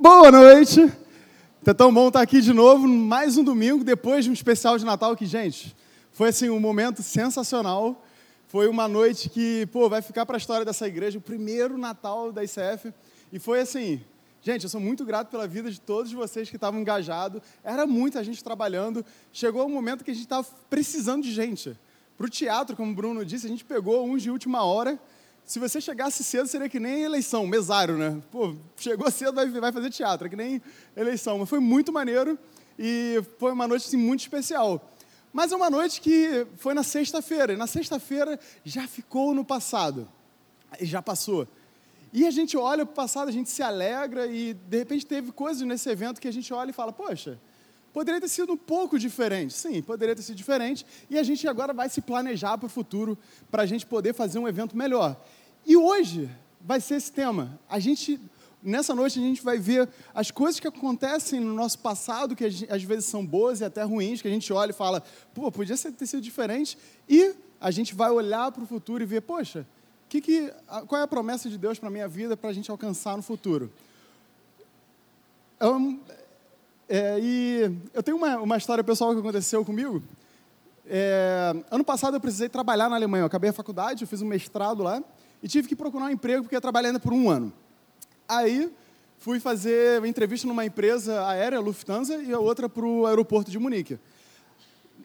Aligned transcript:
Boa 0.00 0.30
noite! 0.30 0.92
Tá 1.64 1.74
tão 1.74 1.92
bom 1.92 2.06
estar 2.06 2.20
aqui 2.20 2.40
de 2.40 2.52
novo, 2.52 2.86
mais 2.86 3.36
um 3.36 3.42
domingo, 3.42 3.82
depois 3.82 4.24
de 4.24 4.30
um 4.30 4.32
especial 4.32 4.78
de 4.78 4.84
Natal 4.84 5.16
que, 5.16 5.26
gente, 5.26 5.76
foi 6.12 6.28
assim 6.28 6.48
um 6.48 6.60
momento 6.60 7.02
sensacional. 7.02 8.00
Foi 8.46 8.68
uma 8.68 8.86
noite 8.86 9.28
que, 9.28 9.66
pô, 9.72 9.88
vai 9.88 10.00
ficar 10.00 10.24
para 10.24 10.36
a 10.36 10.38
história 10.38 10.64
dessa 10.64 10.86
igreja, 10.86 11.18
o 11.18 11.20
primeiro 11.20 11.76
Natal 11.76 12.30
da 12.30 12.44
ICF. 12.44 12.94
E 13.32 13.40
foi 13.40 13.58
assim, 13.58 14.00
gente, 14.40 14.62
eu 14.62 14.70
sou 14.70 14.80
muito 14.80 15.04
grato 15.04 15.30
pela 15.30 15.48
vida 15.48 15.68
de 15.68 15.80
todos 15.80 16.12
vocês 16.12 16.48
que 16.48 16.54
estavam 16.54 16.80
engajados. 16.80 17.42
Era 17.64 17.84
muita 17.84 18.22
gente 18.22 18.42
trabalhando. 18.44 19.04
Chegou 19.32 19.66
um 19.66 19.68
momento 19.68 20.04
que 20.04 20.12
a 20.12 20.14
gente 20.14 20.26
estava 20.26 20.46
precisando 20.70 21.24
de 21.24 21.32
gente. 21.32 21.76
Para 22.16 22.26
o 22.26 22.30
teatro, 22.30 22.76
como 22.76 22.92
o 22.92 22.94
Bruno 22.94 23.24
disse, 23.24 23.46
a 23.46 23.50
gente 23.50 23.64
pegou 23.64 24.06
uns 24.06 24.22
de 24.22 24.30
última 24.30 24.62
hora 24.62 24.96
se 25.48 25.58
você 25.58 25.80
chegasse 25.80 26.22
cedo, 26.22 26.46
seria 26.46 26.68
que 26.68 26.78
nem 26.78 27.00
eleição, 27.00 27.46
mesário, 27.46 27.96
né? 27.96 28.20
Pô, 28.30 28.54
chegou 28.76 29.10
cedo, 29.10 29.32
vai, 29.32 29.48
vai 29.48 29.72
fazer 29.72 29.88
teatro, 29.88 30.26
é 30.26 30.30
que 30.30 30.36
nem 30.36 30.60
eleição. 30.94 31.38
Mas 31.38 31.48
foi 31.48 31.58
muito 31.58 31.90
maneiro 31.90 32.38
e 32.78 33.24
foi 33.38 33.50
uma 33.52 33.66
noite 33.66 33.86
assim, 33.86 33.96
muito 33.96 34.20
especial. 34.20 34.92
Mas 35.32 35.50
é 35.50 35.56
uma 35.56 35.70
noite 35.70 36.02
que 36.02 36.46
foi 36.58 36.74
na 36.74 36.82
sexta-feira, 36.82 37.54
e 37.54 37.56
na 37.56 37.66
sexta-feira 37.66 38.38
já 38.62 38.86
ficou 38.86 39.32
no 39.32 39.42
passado, 39.42 40.06
já 40.82 41.00
passou. 41.00 41.48
E 42.12 42.26
a 42.26 42.30
gente 42.30 42.54
olha 42.54 42.84
para 42.84 42.92
o 42.92 42.96
passado, 42.96 43.28
a 43.28 43.32
gente 43.32 43.48
se 43.48 43.62
alegra 43.62 44.26
e 44.26 44.52
de 44.52 44.78
repente 44.78 45.06
teve 45.06 45.32
coisas 45.32 45.62
nesse 45.62 45.88
evento 45.88 46.20
que 46.20 46.28
a 46.28 46.32
gente 46.32 46.52
olha 46.52 46.68
e 46.68 46.74
fala: 46.74 46.92
Poxa, 46.92 47.38
poderia 47.90 48.20
ter 48.20 48.28
sido 48.28 48.52
um 48.52 48.56
pouco 48.56 48.98
diferente. 48.98 49.54
Sim, 49.54 49.82
poderia 49.82 50.14
ter 50.14 50.22
sido 50.22 50.36
diferente. 50.36 50.84
E 51.10 51.18
a 51.18 51.22
gente 51.22 51.48
agora 51.48 51.72
vai 51.72 51.88
se 51.88 52.00
planejar 52.00 52.56
para 52.58 52.66
o 52.66 52.68
futuro 52.68 53.16
para 53.50 53.62
a 53.62 53.66
gente 53.66 53.84
poder 53.86 54.14
fazer 54.14 54.38
um 54.38 54.46
evento 54.46 54.76
melhor. 54.76 55.16
E 55.68 55.76
hoje 55.76 56.30
vai 56.62 56.80
ser 56.80 56.94
esse 56.94 57.12
tema. 57.12 57.60
A 57.68 57.78
gente, 57.78 58.18
nessa 58.62 58.94
noite, 58.94 59.18
a 59.18 59.22
gente 59.22 59.42
vai 59.42 59.58
ver 59.58 59.86
as 60.14 60.30
coisas 60.30 60.58
que 60.58 60.66
acontecem 60.66 61.38
no 61.40 61.52
nosso 61.52 61.78
passado, 61.80 62.34
que 62.34 62.42
às 62.42 62.82
vezes 62.82 63.04
são 63.04 63.24
boas 63.24 63.60
e 63.60 63.66
até 63.66 63.82
ruins, 63.82 64.22
que 64.22 64.28
a 64.28 64.30
gente 64.30 64.50
olha 64.50 64.70
e 64.70 64.72
fala, 64.72 65.02
pô, 65.34 65.52
podia 65.52 65.76
ter 65.76 66.06
sido 66.06 66.22
diferente. 66.22 66.78
E 67.06 67.34
a 67.60 67.70
gente 67.70 67.94
vai 67.94 68.10
olhar 68.10 68.50
para 68.50 68.62
o 68.62 68.66
futuro 68.66 69.02
e 69.02 69.06
ver, 69.06 69.20
poxa, 69.20 69.66
que 70.08 70.22
que, 70.22 70.50
qual 70.86 71.02
é 71.02 71.04
a 71.04 71.06
promessa 71.06 71.50
de 71.50 71.58
Deus 71.58 71.78
para 71.78 71.88
a 71.88 71.92
minha 71.92 72.08
vida 72.08 72.34
para 72.34 72.48
a 72.48 72.52
gente 72.54 72.70
alcançar 72.70 73.14
no 73.14 73.22
futuro? 73.22 73.70
Um, 75.60 76.00
é, 76.88 77.18
e 77.20 77.76
eu 77.92 78.02
tenho 78.02 78.16
uma, 78.16 78.38
uma 78.38 78.56
história 78.56 78.82
pessoal 78.82 79.12
que 79.12 79.20
aconteceu 79.20 79.62
comigo. 79.66 80.02
É, 80.86 81.54
ano 81.70 81.84
passado 81.84 82.16
eu 82.16 82.20
precisei 82.22 82.48
trabalhar 82.48 82.88
na 82.88 82.96
Alemanha. 82.96 83.24
Eu 83.24 83.26
acabei 83.26 83.50
a 83.50 83.52
faculdade, 83.52 84.04
eu 84.04 84.08
fiz 84.08 84.22
um 84.22 84.26
mestrado 84.26 84.82
lá 84.82 85.04
e 85.42 85.48
tive 85.48 85.68
que 85.68 85.76
procurar 85.76 86.06
um 86.06 86.10
emprego 86.10 86.42
porque 86.42 86.56
eu 86.56 86.60
trabalhei 86.60 86.88
ainda 86.88 87.00
por 87.00 87.12
um 87.12 87.30
ano. 87.30 87.52
Aí 88.28 88.72
fui 89.18 89.40
fazer 89.40 89.98
uma 89.98 90.08
entrevista 90.08 90.46
numa 90.46 90.64
empresa 90.64 91.26
aérea, 91.26 91.60
Lufthansa, 91.60 92.16
e 92.16 92.32
a 92.32 92.38
outra 92.38 92.68
para 92.68 92.84
o 92.84 93.06
aeroporto 93.06 93.50
de 93.50 93.58
Munique. 93.58 93.98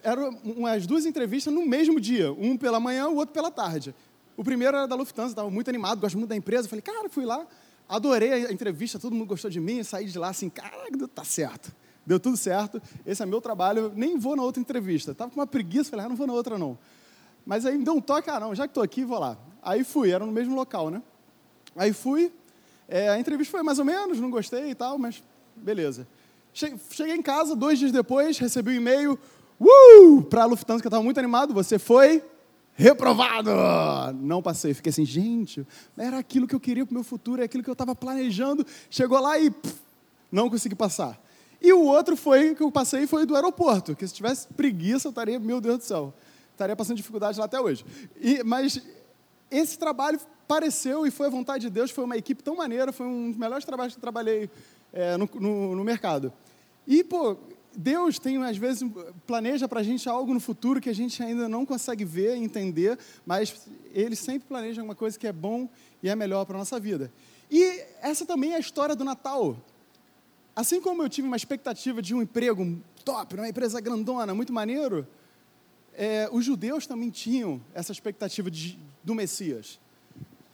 Eram 0.03 0.37
as 0.67 0.85
duas 0.85 1.05
entrevistas 1.05 1.53
no 1.53 1.65
mesmo 1.65 1.99
dia, 1.99 2.31
um 2.33 2.57
pela 2.57 2.79
manhã, 2.79 3.07
o 3.07 3.15
outro 3.15 3.33
pela 3.33 3.49
tarde. 3.49 3.95
O 4.35 4.43
primeiro 4.43 4.75
era 4.75 4.87
da 4.87 4.95
Lufthansa, 4.95 5.29
estava 5.29 5.49
muito 5.49 5.69
animado, 5.69 5.99
gosto 5.99 6.17
muito 6.17 6.29
da 6.29 6.35
empresa. 6.35 6.67
Falei, 6.67 6.81
cara, 6.81 7.07
fui 7.07 7.25
lá, 7.25 7.45
adorei 7.87 8.47
a 8.47 8.51
entrevista, 8.51 8.99
todo 8.99 9.15
mundo 9.15 9.27
gostou 9.27 9.49
de 9.49 9.59
mim, 9.59 9.83
saí 9.83 10.05
de 10.05 10.17
lá 10.17 10.29
assim, 10.29 10.49
cara, 10.49 10.89
tá 11.13 11.23
certo. 11.23 11.73
Deu 12.05 12.19
tudo 12.19 12.35
certo, 12.35 12.81
esse 13.05 13.23
é 13.23 13.25
meu 13.25 13.39
trabalho, 13.39 13.93
nem 13.95 14.17
vou 14.17 14.35
na 14.35 14.43
outra 14.43 14.59
entrevista. 14.59 15.11
Estava 15.11 15.31
com 15.31 15.39
uma 15.39 15.47
preguiça, 15.47 15.91
falei, 15.91 16.05
ah, 16.05 16.09
não 16.09 16.15
vou 16.15 16.27
na 16.27 16.33
outra 16.33 16.57
não. 16.57 16.77
Mas 17.45 17.65
aí 17.65 17.77
me 17.77 17.85
deu 17.85 17.93
um 17.93 18.01
toque, 18.01 18.29
ah, 18.29 18.39
não, 18.39 18.53
já 18.53 18.67
que 18.67 18.71
estou 18.71 18.83
aqui, 18.83 19.05
vou 19.05 19.19
lá. 19.19 19.37
Aí 19.63 19.83
fui, 19.83 20.11
era 20.11 20.25
no 20.25 20.31
mesmo 20.31 20.55
local, 20.55 20.89
né? 20.89 21.01
Aí 21.75 21.93
fui, 21.93 22.31
é, 22.87 23.09
a 23.09 23.19
entrevista 23.19 23.51
foi 23.51 23.63
mais 23.63 23.79
ou 23.79 23.85
menos, 23.85 24.19
não 24.19 24.29
gostei 24.29 24.71
e 24.71 24.75
tal, 24.75 24.97
mas 24.97 25.23
beleza. 25.55 26.07
Cheguei 26.53 27.15
em 27.15 27.21
casa, 27.21 27.55
dois 27.55 27.79
dias 27.79 27.91
depois, 27.91 28.37
recebi 28.37 28.71
um 28.71 28.75
e-mail, 28.75 29.19
uh, 29.59 30.21
para 30.23 30.45
Lufthansa, 30.45 30.81
que 30.81 30.87
eu 30.87 30.89
estava 30.89 31.03
muito 31.03 31.19
animado, 31.19 31.53
você 31.53 31.79
foi 31.79 32.23
reprovado. 32.75 33.49
Não 34.21 34.41
passei, 34.41 34.73
fiquei 34.73 34.89
assim, 34.91 35.05
gente, 35.05 35.65
era 35.97 36.19
aquilo 36.19 36.47
que 36.47 36.53
eu 36.53 36.59
queria 36.59 36.85
para 36.85 36.91
o 36.91 36.95
meu 36.95 37.03
futuro, 37.03 37.41
é 37.41 37.45
aquilo 37.45 37.63
que 37.63 37.69
eu 37.69 37.73
estava 37.73 37.95
planejando. 37.95 38.65
Chegou 38.89 39.19
lá 39.19 39.39
e 39.39 39.49
pff, 39.49 39.75
não 40.31 40.49
consegui 40.49 40.75
passar. 40.75 41.19
E 41.61 41.71
o 41.71 41.81
outro 41.81 42.17
foi 42.17 42.53
que 42.53 42.61
eu 42.61 42.71
passei 42.71 43.07
foi 43.07 43.25
do 43.25 43.35
aeroporto, 43.35 43.95
que 43.95 44.05
se 44.05 44.13
tivesse 44.13 44.47
preguiça 44.47 45.07
eu 45.07 45.11
estaria, 45.11 45.39
meu 45.39 45.61
Deus 45.61 45.77
do 45.77 45.83
céu, 45.83 46.13
estaria 46.51 46.75
passando 46.75 46.97
dificuldade 46.97 47.39
lá 47.39 47.45
até 47.45 47.59
hoje. 47.59 47.85
E, 48.19 48.43
mas 48.43 48.81
esse 49.57 49.77
trabalho 49.77 50.19
pareceu 50.47 51.05
e 51.05 51.11
foi 51.11 51.27
a 51.27 51.29
vontade 51.29 51.67
de 51.67 51.69
Deus, 51.69 51.91
foi 51.91 52.03
uma 52.03 52.17
equipe 52.17 52.43
tão 52.43 52.55
maneira, 52.55 52.91
foi 52.91 53.05
um 53.05 53.29
dos 53.29 53.39
melhores 53.39 53.63
trabalhos 53.63 53.93
que 53.93 54.01
trabalhei 54.01 54.49
é, 54.91 55.15
no, 55.15 55.29
no, 55.35 55.75
no, 55.75 55.83
mercado. 55.83 56.33
E, 56.87 57.03
pô, 57.03 57.37
Deus 57.75 58.19
tem, 58.19 58.43
às 58.43 58.57
vezes, 58.57 58.83
planeja 59.25 59.67
para 59.67 59.79
a 59.79 59.83
gente 59.83 60.09
algo 60.09 60.33
no 60.33 60.39
futuro 60.39 60.81
que 60.81 60.89
a 60.89 60.93
gente 60.93 61.21
ainda 61.21 61.47
não 61.47 61.65
consegue 61.65 62.03
ver, 62.03 62.35
entender, 62.35 62.97
mas 63.25 63.67
Ele 63.93 64.15
sempre 64.15 64.47
planeja 64.47 64.81
alguma 64.81 64.95
coisa 64.95 65.17
que 65.17 65.27
é 65.27 65.31
bom 65.31 65.69
e 66.01 66.09
é 66.09 66.15
melhor 66.15 66.45
para 66.45 66.55
a 66.55 66.59
nossa 66.59 66.79
vida. 66.79 67.11
E 67.49 67.83
essa 68.01 68.25
também 68.25 68.53
é 68.53 68.55
a 68.55 68.59
história 68.59 68.95
do 68.95 69.03
Natal. 69.03 69.55
Assim 70.55 70.81
como 70.81 71.01
eu 71.03 71.09
tive 71.09 71.27
uma 71.27 71.37
expectativa 71.37 72.01
de 72.01 72.13
um 72.13 72.21
emprego 72.21 72.79
top, 73.05 73.35
uma 73.35 73.47
empresa 73.47 73.79
grandona, 73.79 74.33
muito 74.33 74.53
maneiro, 74.53 75.07
é, 75.95 76.29
os 76.31 76.43
judeus 76.45 76.87
também 76.87 77.09
tinham 77.09 77.61
essa 77.73 77.91
expectativa 77.91 78.49
de, 78.49 78.77
do 79.03 79.13
Messias. 79.13 79.79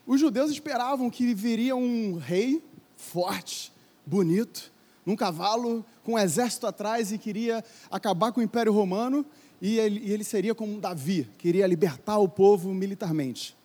Os 0.05 0.19
judeus 0.19 0.51
esperavam 0.51 1.09
que 1.09 1.33
viria 1.33 1.75
um 1.75 2.17
rei 2.17 2.63
forte, 2.97 3.72
bonito, 4.05 4.72
num 5.05 5.16
cavalo, 5.16 5.85
com 6.03 6.13
um 6.13 6.19
exército 6.19 6.67
atrás 6.67 7.11
e 7.11 7.17
queria 7.17 7.63
acabar 7.89 8.31
com 8.31 8.41
o 8.41 8.44
Império 8.44 8.73
Romano 8.73 9.25
e 9.61 9.77
ele, 9.77 10.00
e 10.00 10.11
ele 10.11 10.23
seria 10.23 10.55
como 10.55 10.79
Davi, 10.79 11.27
queria 11.38 11.67
libertar 11.67 12.17
o 12.17 12.27
povo 12.27 12.73
militarmente. 12.73 13.56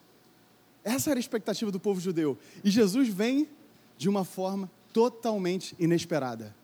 Essa 0.83 1.11
era 1.11 1.19
a 1.19 1.21
expectativa 1.21 1.71
do 1.71 1.81
povo 1.81 2.01
judeu. 2.01 2.37
E 2.63 2.71
Jesus 2.71 3.09
vem 3.09 3.49
de 3.97 4.09
uma 4.09 4.25
forma 4.25 4.71
totalmente 4.93 5.75
inesperada. 5.79 6.55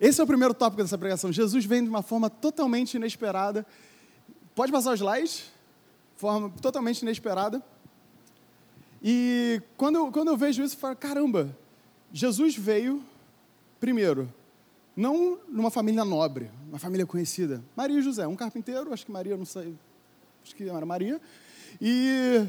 Esse 0.00 0.20
é 0.20 0.24
o 0.24 0.26
primeiro 0.26 0.52
tópico 0.52 0.82
dessa 0.82 0.98
pregação. 0.98 1.32
Jesus 1.32 1.64
vem 1.64 1.84
de 1.84 1.88
uma 1.88 2.02
forma 2.02 2.28
totalmente 2.28 2.94
inesperada 2.94 3.64
Pode 4.54 4.70
passar 4.70 4.92
os 4.92 5.00
slides, 5.00 5.50
forma 6.14 6.48
totalmente 6.62 7.02
inesperada. 7.02 7.60
E 9.02 9.60
quando 9.76 9.96
eu, 9.96 10.12
quando 10.12 10.28
eu 10.28 10.36
vejo 10.36 10.62
isso, 10.62 10.76
eu 10.76 10.78
falo, 10.78 10.94
caramba, 10.94 11.56
Jesus 12.12 12.56
veio, 12.56 13.02
primeiro, 13.80 14.32
não 14.96 15.40
numa 15.48 15.72
família 15.72 16.04
nobre, 16.04 16.48
uma 16.68 16.78
família 16.78 17.04
conhecida. 17.04 17.64
Maria 17.76 17.98
e 17.98 18.02
José, 18.02 18.28
um 18.28 18.36
carpinteiro, 18.36 18.92
acho 18.92 19.04
que 19.04 19.10
Maria, 19.10 19.36
não 19.36 19.44
sei, 19.44 19.74
acho 20.44 20.54
que 20.54 20.68
era 20.68 20.86
Maria. 20.86 21.20
E 21.80 22.46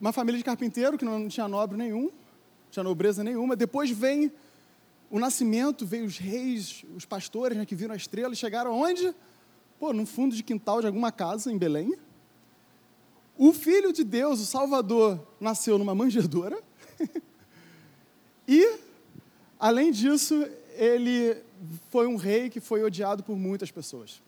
uma 0.00 0.12
família 0.14 0.38
de 0.38 0.44
carpinteiro 0.44 0.96
que 0.96 1.04
não 1.04 1.28
tinha 1.28 1.46
nobre 1.46 1.76
nenhum, 1.76 2.10
tinha 2.70 2.82
nobreza 2.82 3.22
nenhuma. 3.22 3.54
Depois 3.54 3.90
vem 3.90 4.32
o 5.10 5.18
nascimento, 5.18 5.84
veio 5.84 6.06
os 6.06 6.16
reis, 6.16 6.86
os 6.96 7.04
pastores 7.04 7.58
né, 7.58 7.66
que 7.66 7.74
viram 7.74 7.92
a 7.92 7.96
estrela 7.98 8.32
e 8.32 8.36
chegaram 8.36 8.72
aonde? 8.72 9.14
Pô, 9.82 9.92
no 9.92 10.06
fundo 10.06 10.36
de 10.36 10.44
quintal 10.44 10.80
de 10.80 10.86
alguma 10.86 11.10
casa 11.10 11.50
em 11.50 11.58
Belém. 11.58 11.92
O 13.36 13.52
Filho 13.52 13.92
de 13.92 14.04
Deus, 14.04 14.38
o 14.38 14.46
Salvador, 14.46 15.18
nasceu 15.40 15.76
numa 15.76 15.92
manjedoura. 15.92 16.56
e, 18.46 18.78
além 19.58 19.90
disso, 19.90 20.46
ele 20.76 21.36
foi 21.90 22.06
um 22.06 22.14
rei 22.14 22.48
que 22.48 22.60
foi 22.60 22.84
odiado 22.84 23.24
por 23.24 23.36
muitas 23.36 23.72
pessoas. 23.72 24.22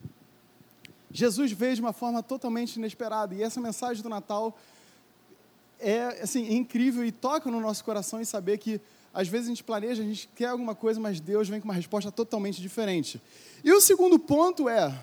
Jesus 1.09 1.53
veio 1.53 1.75
de 1.75 1.79
uma 1.79 1.93
forma 1.93 2.21
totalmente 2.21 2.75
inesperada. 2.75 3.33
E 3.33 3.41
essa 3.41 3.61
mensagem 3.61 4.03
do 4.03 4.09
Natal 4.09 4.59
é 5.79 6.21
assim, 6.21 6.53
incrível 6.53 7.05
e 7.05 7.13
toca 7.13 7.49
no 7.49 7.61
nosso 7.61 7.81
coração 7.85 8.19
em 8.19 8.25
saber 8.25 8.57
que 8.57 8.81
às 9.13 9.29
vezes 9.29 9.47
a 9.47 9.51
gente 9.51 9.63
planeja, 9.63 10.03
a 10.03 10.05
gente 10.05 10.27
quer 10.35 10.47
alguma 10.47 10.75
coisa, 10.75 10.99
mas 10.99 11.21
Deus 11.21 11.47
vem 11.47 11.61
com 11.61 11.69
uma 11.69 11.73
resposta 11.73 12.11
totalmente 12.11 12.61
diferente. 12.61 13.21
E 13.63 13.71
o 13.71 13.79
segundo 13.79 14.19
ponto 14.19 14.67
é 14.67 14.93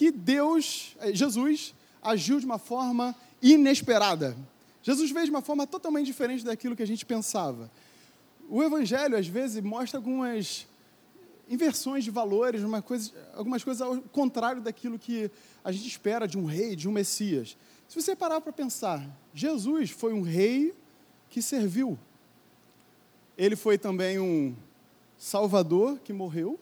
que 0.00 0.10
Deus, 0.10 0.96
eh, 1.00 1.12
Jesus, 1.12 1.74
agiu 2.00 2.40
de 2.40 2.46
uma 2.46 2.56
forma 2.56 3.14
inesperada. 3.42 4.34
Jesus 4.82 5.10
veio 5.10 5.26
de 5.26 5.30
uma 5.30 5.42
forma 5.42 5.66
totalmente 5.66 6.06
diferente 6.06 6.42
daquilo 6.42 6.74
que 6.74 6.82
a 6.82 6.86
gente 6.86 7.04
pensava. 7.04 7.70
O 8.48 8.62
Evangelho, 8.62 9.14
às 9.14 9.26
vezes, 9.26 9.62
mostra 9.62 9.98
algumas 9.98 10.66
inversões 11.50 12.02
de 12.02 12.10
valores, 12.10 12.62
coisa, 12.82 13.12
algumas 13.34 13.62
coisas 13.62 13.82
ao 13.82 14.00
contrário 14.00 14.62
daquilo 14.62 14.98
que 14.98 15.30
a 15.62 15.70
gente 15.70 15.86
espera 15.86 16.26
de 16.26 16.38
um 16.38 16.46
rei, 16.46 16.74
de 16.74 16.88
um 16.88 16.92
Messias. 16.92 17.54
Se 17.86 18.00
você 18.00 18.16
parar 18.16 18.40
para 18.40 18.54
pensar, 18.54 19.06
Jesus 19.34 19.90
foi 19.90 20.14
um 20.14 20.22
rei 20.22 20.72
que 21.28 21.42
serviu. 21.42 21.98
Ele 23.36 23.54
foi 23.54 23.76
também 23.76 24.18
um 24.18 24.56
salvador 25.18 25.98
que 25.98 26.10
morreu. 26.10 26.58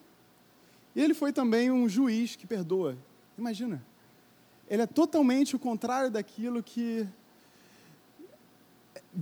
E 0.96 1.00
ele 1.00 1.14
foi 1.14 1.32
também 1.32 1.70
um 1.70 1.88
juiz 1.88 2.34
que 2.34 2.44
perdoa. 2.44 2.98
Imagina. 3.38 3.82
Ele 4.68 4.82
é 4.82 4.86
totalmente 4.86 5.56
o 5.56 5.58
contrário 5.58 6.10
daquilo 6.10 6.62
que 6.62 7.08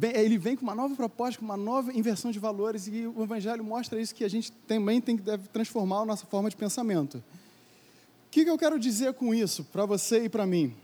ele 0.03 0.37
vem 0.37 0.57
com 0.57 0.63
uma 0.63 0.75
nova 0.75 0.95
proposta, 0.97 1.39
com 1.39 1.45
uma 1.45 1.57
nova 1.57 1.93
inversão 1.93 2.31
de 2.31 2.39
valores, 2.39 2.87
e 2.89 3.07
o 3.07 3.23
Evangelho 3.23 3.63
mostra 3.63 4.01
isso, 4.01 4.15
que 4.15 4.25
a 4.25 4.29
gente 4.29 4.51
também 4.67 5.01
tem 5.01 5.17
que 5.17 5.23
deve 5.23 5.49
transformar 5.49 6.01
a 6.01 6.05
nossa 6.05 6.27
forma 6.27 6.51
de 6.51 6.57
pensamento. 6.57 7.19
O 7.19 8.31
que, 8.31 8.45
que 8.45 8.51
eu 8.51 8.59
quero 8.59 8.79
dizer 8.79 9.15
com 9.15 9.35
isso, 9.35 9.65
para 9.65 9.87
você 9.87 10.25
e 10.25 10.29
para 10.29 10.47
mim? 10.47 10.75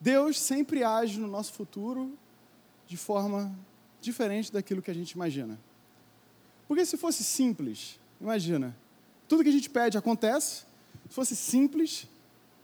Deus 0.00 0.40
sempre 0.40 0.82
age 0.82 1.18
no 1.18 1.28
nosso 1.28 1.52
futuro 1.52 2.12
de 2.86 2.96
forma 2.96 3.54
diferente 4.00 4.52
daquilo 4.52 4.82
que 4.82 4.90
a 4.90 4.94
gente 4.94 5.12
imagina. 5.12 5.58
Porque 6.66 6.84
se 6.84 6.96
fosse 6.96 7.22
simples, 7.22 7.98
imagina, 8.20 8.76
tudo 9.28 9.42
que 9.42 9.48
a 9.48 9.52
gente 9.52 9.70
pede 9.70 9.96
acontece, 9.96 10.65
se 11.08 11.14
fosse 11.14 11.36
simples, 11.36 12.06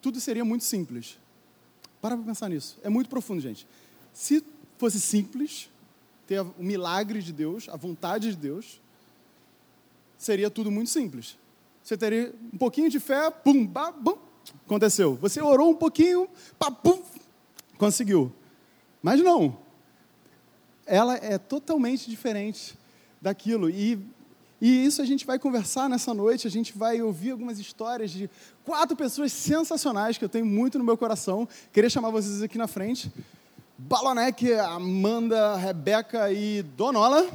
tudo 0.00 0.20
seria 0.20 0.44
muito 0.44 0.64
simples. 0.64 1.19
Para 2.00 2.17
para 2.17 2.26
pensar 2.26 2.49
nisso. 2.49 2.79
É 2.82 2.88
muito 2.88 3.08
profundo, 3.08 3.40
gente. 3.40 3.67
Se 4.12 4.44
fosse 4.76 5.00
simples, 5.00 5.70
ter 6.26 6.40
o 6.40 6.55
milagre 6.58 7.23
de 7.23 7.32
Deus, 7.32 7.69
a 7.69 7.76
vontade 7.76 8.31
de 8.31 8.37
Deus, 8.37 8.81
seria 10.19 10.50
tudo 10.50 10.70
muito 10.70 10.90
simples. 10.90 11.38
Você 11.82 11.96
teria 11.96 12.34
um 12.52 12.58
pouquinho 12.58 12.88
de 12.88 13.00
fé, 13.00 13.31
pum, 13.31 13.67
bah, 13.67 13.93
bum, 13.93 14.17
aconteceu. 14.64 15.17
Você 15.17 15.40
orou 15.40 15.70
um 15.70 15.75
pouquinho, 15.75 16.28
pá, 16.58 16.70
pum, 16.70 17.02
conseguiu. 17.76 18.32
Mas 19.02 19.20
não. 19.20 19.58
Ela 20.87 21.17
é 21.17 21.38
totalmente 21.38 22.08
diferente 22.08 22.78
daquilo. 23.20 23.69
E, 23.69 23.99
e 24.64 24.85
isso 24.85 25.03
a 25.03 25.05
gente 25.05 25.26
vai 25.26 25.41
conversar 25.41 25.88
nessa 25.88 26.14
noite, 26.14 26.47
a 26.47 26.50
gente 26.50 26.79
vai 26.79 27.03
ouvir 27.03 27.32
algumas 27.32 27.59
histórias 27.59 28.12
de 28.12 28.31
quatro 28.64 28.94
pessoas 28.97 29.32
sensacionais 29.32 30.17
que 30.17 30.25
eu 30.25 30.29
tenho 30.29 30.47
muito 30.47 30.79
no 30.79 30.85
meu 30.85 30.97
coração. 30.97 31.49
Queria 31.73 31.91
chamar 31.91 32.11
vocês 32.11 32.41
aqui 32.41 32.56
na 32.56 32.69
frente. 32.69 33.12
Balonek, 33.76 34.53
Amanda, 34.53 35.56
Rebeca 35.56 36.31
e 36.31 36.62
Donola. 36.62 37.29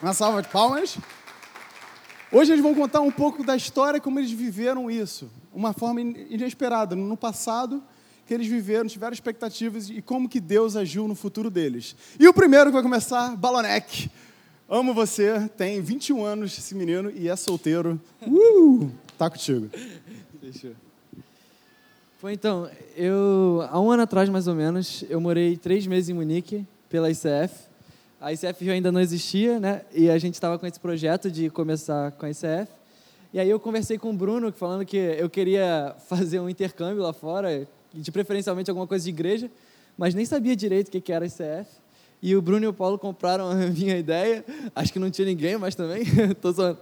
Uma 0.00 0.14
salva 0.14 0.42
de 0.42 0.48
palmas. 0.48 0.96
Hoje 2.30 2.52
eles 2.52 2.62
vão 2.62 2.72
contar 2.72 3.00
um 3.00 3.10
pouco 3.10 3.42
da 3.42 3.56
história, 3.56 4.00
como 4.00 4.20
eles 4.20 4.30
viveram 4.30 4.88
isso. 4.88 5.28
Uma 5.52 5.72
forma 5.72 6.02
inesperada. 6.02 6.94
No 6.94 7.16
passado, 7.16 7.82
que 8.28 8.32
eles 8.32 8.46
viveram, 8.46 8.88
tiveram 8.88 9.12
expectativas 9.12 9.90
e 9.90 10.00
como 10.00 10.28
que 10.28 10.38
Deus 10.38 10.76
agiu 10.76 11.08
no 11.08 11.16
futuro 11.16 11.50
deles. 11.50 11.96
E 12.16 12.28
o 12.28 12.32
primeiro 12.32 12.66
que 12.66 12.74
vai 12.74 12.82
começar, 12.82 13.34
Balonek. 13.34 14.08
Amo 14.68 14.94
você, 14.94 15.46
tem 15.58 15.82
21 15.82 16.24
anos 16.24 16.56
esse 16.56 16.74
menino 16.74 17.10
e 17.10 17.28
é 17.28 17.36
solteiro. 17.36 18.00
Uh, 18.26 18.90
tá 19.18 19.28
contigo. 19.28 19.68
Deixa 20.40 20.68
eu... 20.68 20.74
Bom, 22.20 22.30
então, 22.30 22.70
eu, 22.96 23.68
há 23.70 23.78
um 23.78 23.90
ano 23.90 24.04
atrás, 24.04 24.26
mais 24.30 24.48
ou 24.48 24.54
menos, 24.54 25.04
eu 25.10 25.20
morei 25.20 25.58
três 25.58 25.86
meses 25.86 26.08
em 26.08 26.14
Munique, 26.14 26.66
pela 26.88 27.10
ICF. 27.10 27.54
A 28.18 28.32
ICF 28.32 28.70
ainda 28.70 28.90
não 28.90 29.02
existia, 29.02 29.60
né? 29.60 29.82
E 29.92 30.08
a 30.08 30.16
gente 30.16 30.32
estava 30.32 30.58
com 30.58 30.66
esse 30.66 30.80
projeto 30.80 31.30
de 31.30 31.50
começar 31.50 32.12
com 32.12 32.24
a 32.24 32.30
ICF. 32.30 32.72
E 33.34 33.38
aí 33.38 33.50
eu 33.50 33.60
conversei 33.60 33.98
com 33.98 34.08
o 34.08 34.14
Bruno, 34.14 34.50
falando 34.50 34.86
que 34.86 34.96
eu 34.96 35.28
queria 35.28 35.94
fazer 36.08 36.40
um 36.40 36.48
intercâmbio 36.48 37.02
lá 37.02 37.12
fora, 37.12 37.68
de 37.92 38.10
preferencialmente 38.10 38.70
alguma 38.70 38.86
coisa 38.86 39.04
de 39.04 39.10
igreja, 39.10 39.50
mas 39.98 40.14
nem 40.14 40.24
sabia 40.24 40.56
direito 40.56 40.88
o 40.88 41.02
que 41.02 41.12
era 41.12 41.26
a 41.26 41.28
ICF. 41.28 41.83
E 42.24 42.34
o 42.34 42.40
Bruno 42.40 42.64
e 42.64 42.66
o 42.66 42.72
Paulo 42.72 42.98
compraram 42.98 43.50
a 43.50 43.54
minha 43.54 43.98
ideia. 43.98 44.42
Acho 44.74 44.90
que 44.90 44.98
não 44.98 45.10
tinha 45.10 45.26
ninguém, 45.26 45.58
mas 45.58 45.74
também. 45.74 46.04
Tô 46.40 46.50
zoando. 46.50 46.78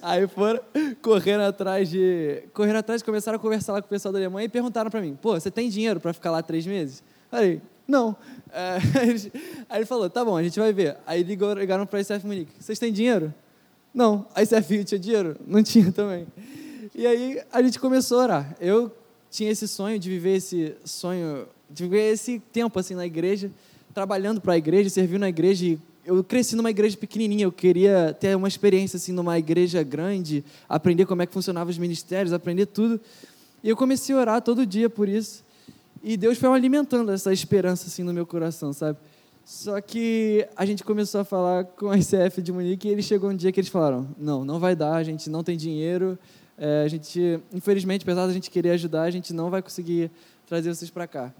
Aí 0.00 0.26
foram 0.26 0.58
correndo 1.02 1.42
atrás 1.42 1.90
de. 1.90 2.44
Correram 2.54 2.78
atrás, 2.78 3.02
começaram 3.02 3.36
a 3.36 3.38
conversar 3.38 3.74
lá 3.74 3.82
com 3.82 3.88
o 3.88 3.90
pessoal 3.90 4.10
da 4.10 4.18
Alemanha 4.18 4.46
e 4.46 4.48
perguntaram 4.48 4.90
para 4.90 5.02
mim: 5.02 5.14
pô, 5.20 5.38
você 5.38 5.50
tem 5.50 5.68
dinheiro 5.68 6.00
para 6.00 6.14
ficar 6.14 6.30
lá 6.30 6.42
três 6.42 6.66
meses? 6.66 7.04
Falei, 7.30 7.60
não. 7.86 8.16
É, 8.50 8.78
aí 9.68 9.80
ele 9.80 9.84
falou: 9.84 10.08
tá 10.08 10.24
bom, 10.24 10.34
a 10.34 10.42
gente 10.42 10.58
vai 10.58 10.72
ver. 10.72 10.96
Aí 11.06 11.22
ligaram 11.22 11.84
para 11.84 11.98
a 11.98 12.00
ICF 12.00 12.26
Munique: 12.26 12.52
vocês 12.58 12.78
têm 12.78 12.90
dinheiro? 12.90 13.34
Não. 13.92 14.24
A 14.34 14.42
ICF 14.42 14.82
tinha 14.82 14.98
dinheiro? 14.98 15.36
Não 15.46 15.62
tinha 15.62 15.92
também. 15.92 16.26
E 16.94 17.06
aí 17.06 17.42
a 17.52 17.60
gente 17.60 17.78
começou 17.78 18.20
a 18.20 18.22
orar. 18.22 18.56
Eu 18.58 18.90
tinha 19.30 19.50
esse 19.50 19.68
sonho 19.68 19.98
de 19.98 20.08
viver 20.08 20.36
esse 20.36 20.74
sonho, 20.86 21.46
de 21.68 21.82
viver 21.82 22.14
esse 22.14 22.38
tempo 22.50 22.78
assim 22.78 22.94
na 22.94 23.04
igreja 23.04 23.50
trabalhando 23.96 24.42
para 24.42 24.52
a 24.52 24.58
igreja, 24.58 24.90
servindo 24.90 25.20
na 25.20 25.30
igreja. 25.30 25.78
Eu 26.04 26.22
cresci 26.22 26.54
numa 26.54 26.68
igreja 26.68 26.94
pequenininha, 26.98 27.44
eu 27.44 27.50
queria 27.50 28.14
ter 28.20 28.36
uma 28.36 28.46
experiência 28.46 28.98
assim 28.98 29.10
numa 29.10 29.38
igreja 29.38 29.82
grande, 29.82 30.44
aprender 30.68 31.06
como 31.06 31.22
é 31.22 31.26
que 31.26 31.32
funcionavam 31.32 31.70
os 31.70 31.78
ministérios, 31.78 32.30
aprender 32.34 32.66
tudo. 32.66 33.00
E 33.64 33.70
eu 33.70 33.74
comecei 33.74 34.14
a 34.14 34.18
orar 34.18 34.42
todo 34.42 34.66
dia 34.66 34.90
por 34.90 35.08
isso. 35.08 35.42
E 36.02 36.14
Deus 36.14 36.36
foi 36.36 36.50
alimentando 36.50 37.10
essa 37.10 37.32
esperança 37.32 37.86
assim 37.86 38.02
no 38.02 38.12
meu 38.12 38.26
coração, 38.26 38.70
sabe? 38.70 38.98
Só 39.46 39.80
que 39.80 40.46
a 40.54 40.66
gente 40.66 40.84
começou 40.84 41.22
a 41.22 41.24
falar 41.24 41.64
com 41.74 41.88
a 41.88 41.96
ICF 41.96 42.42
de 42.42 42.52
Munique 42.52 42.88
e 42.88 42.90
ele 42.90 43.02
chegou 43.02 43.30
um 43.30 43.34
dia 43.34 43.50
que 43.50 43.60
eles 43.60 43.70
falaram: 43.70 44.06
não, 44.18 44.44
não 44.44 44.60
vai 44.60 44.76
dar, 44.76 44.96
a 44.96 45.02
gente 45.02 45.30
não 45.30 45.42
tem 45.42 45.56
dinheiro, 45.56 46.18
é, 46.58 46.82
a 46.84 46.88
gente, 46.88 47.40
infelizmente, 47.50 48.02
apesar 48.02 48.26
da 48.26 48.32
gente 48.34 48.50
querer 48.50 48.72
ajudar, 48.72 49.04
a 49.04 49.10
gente 49.10 49.32
não 49.32 49.48
vai 49.48 49.62
conseguir 49.62 50.10
trazer 50.46 50.74
vocês 50.74 50.90
para 50.90 51.06
cá. 51.06 51.32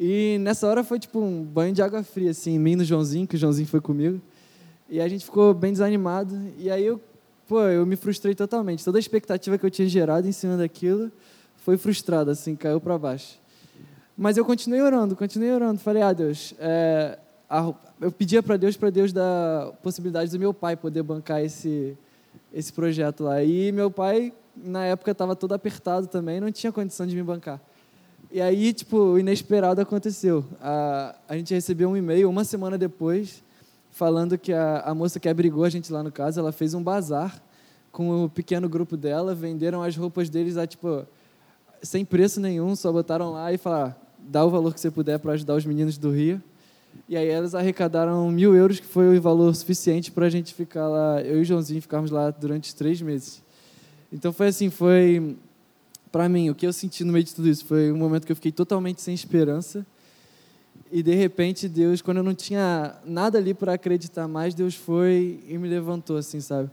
E 0.00 0.38
nessa 0.38 0.64
hora 0.68 0.84
foi 0.84 1.00
tipo 1.00 1.18
um 1.18 1.42
banho 1.42 1.74
de 1.74 1.82
água 1.82 2.04
fria, 2.04 2.30
assim, 2.30 2.52
em 2.52 2.58
mim 2.58 2.76
no 2.76 2.84
Joãozinho, 2.84 3.26
que 3.26 3.34
o 3.34 3.38
Joãozinho 3.38 3.66
foi 3.66 3.80
comigo. 3.80 4.20
E 4.88 5.00
a 5.00 5.08
gente 5.08 5.24
ficou 5.24 5.52
bem 5.52 5.72
desanimado. 5.72 6.40
E 6.56 6.70
aí 6.70 6.86
eu, 6.86 7.00
pô, 7.48 7.62
eu 7.62 7.84
me 7.84 7.96
frustrei 7.96 8.32
totalmente. 8.32 8.84
Toda 8.84 8.96
a 8.96 9.00
expectativa 9.00 9.58
que 9.58 9.66
eu 9.66 9.70
tinha 9.70 9.88
gerado 9.88 10.28
em 10.28 10.32
cima 10.32 10.56
daquilo 10.56 11.10
foi 11.56 11.76
frustrada, 11.76 12.30
assim, 12.30 12.54
caiu 12.54 12.80
para 12.80 12.96
baixo. 12.96 13.40
Mas 14.16 14.36
eu 14.36 14.44
continuei 14.44 14.80
orando, 14.80 15.16
continuei 15.16 15.52
orando. 15.52 15.80
Falei, 15.80 16.00
ah, 16.00 16.12
Deus, 16.12 16.54
é, 16.60 17.18
a, 17.50 17.74
eu 18.00 18.12
pedia 18.12 18.40
para 18.40 18.56
Deus, 18.56 18.76
para 18.76 18.90
Deus 18.90 19.12
dar 19.12 19.72
possibilidade 19.82 20.30
do 20.30 20.38
meu 20.38 20.54
pai 20.54 20.76
poder 20.76 21.02
bancar 21.02 21.42
esse, 21.42 21.98
esse 22.54 22.72
projeto 22.72 23.24
lá. 23.24 23.42
E 23.42 23.72
meu 23.72 23.90
pai, 23.90 24.32
na 24.56 24.84
época, 24.84 25.10
estava 25.10 25.34
todo 25.34 25.54
apertado 25.54 26.06
também, 26.06 26.40
não 26.40 26.52
tinha 26.52 26.70
condição 26.70 27.04
de 27.04 27.16
me 27.16 27.22
bancar. 27.24 27.60
E 28.30 28.42
aí, 28.42 28.74
tipo, 28.74 28.98
o 28.98 29.18
inesperado 29.18 29.80
aconteceu. 29.80 30.44
A, 30.60 31.14
a 31.26 31.36
gente 31.36 31.54
recebeu 31.54 31.88
um 31.88 31.96
e-mail 31.96 32.28
uma 32.28 32.44
semana 32.44 32.76
depois, 32.76 33.42
falando 33.90 34.36
que 34.36 34.52
a, 34.52 34.80
a 34.80 34.94
moça 34.94 35.18
que 35.18 35.28
abrigou 35.28 35.64
a 35.64 35.70
gente 35.70 35.90
lá 35.90 36.02
no 36.02 36.12
caso, 36.12 36.38
ela 36.38 36.52
fez 36.52 36.74
um 36.74 36.82
bazar 36.82 37.42
com 37.90 38.24
o 38.24 38.28
pequeno 38.28 38.68
grupo 38.68 38.98
dela, 38.98 39.34
venderam 39.34 39.82
as 39.82 39.96
roupas 39.96 40.28
deles 40.28 40.58
a, 40.58 40.66
tipo, 40.66 41.06
sem 41.82 42.04
preço 42.04 42.38
nenhum, 42.38 42.76
só 42.76 42.92
botaram 42.92 43.32
lá 43.32 43.50
e 43.50 43.56
falaram, 43.56 43.94
dá 44.18 44.44
o 44.44 44.50
valor 44.50 44.74
que 44.74 44.80
você 44.80 44.90
puder 44.90 45.18
para 45.18 45.32
ajudar 45.32 45.54
os 45.54 45.64
meninos 45.64 45.96
do 45.96 46.10
Rio. 46.10 46.42
E 47.08 47.16
aí 47.16 47.28
elas 47.28 47.54
arrecadaram 47.54 48.30
mil 48.30 48.54
euros, 48.54 48.78
que 48.78 48.86
foi 48.86 49.16
o 49.16 49.22
valor 49.22 49.54
suficiente 49.54 50.12
para 50.12 50.26
a 50.26 50.30
gente 50.30 50.52
ficar 50.52 50.86
lá, 50.86 51.22
eu 51.22 51.38
e 51.38 51.40
o 51.40 51.44
Joãozinho 51.44 51.80
ficarmos 51.80 52.10
lá 52.10 52.30
durante 52.30 52.74
três 52.76 53.00
meses. 53.00 53.42
Então 54.12 54.34
foi 54.34 54.48
assim, 54.48 54.68
foi 54.68 55.36
para 56.10 56.28
mim, 56.28 56.50
o 56.50 56.54
que 56.54 56.66
eu 56.66 56.72
senti 56.72 57.04
no 57.04 57.12
meio 57.12 57.24
de 57.24 57.34
tudo 57.34 57.48
isso 57.48 57.64
foi 57.64 57.92
um 57.92 57.96
momento 57.96 58.26
que 58.26 58.32
eu 58.32 58.36
fiquei 58.36 58.52
totalmente 58.52 59.00
sem 59.02 59.14
esperança. 59.14 59.86
E 60.90 61.02
de 61.02 61.14
repente 61.14 61.68
Deus, 61.68 62.00
quando 62.00 62.18
eu 62.18 62.22
não 62.22 62.34
tinha 62.34 62.94
nada 63.04 63.38
ali 63.38 63.52
para 63.52 63.74
acreditar 63.74 64.26
mais, 64.26 64.54
Deus 64.54 64.74
foi 64.74 65.40
e 65.46 65.58
me 65.58 65.68
levantou 65.68 66.16
assim, 66.16 66.40
sabe? 66.40 66.70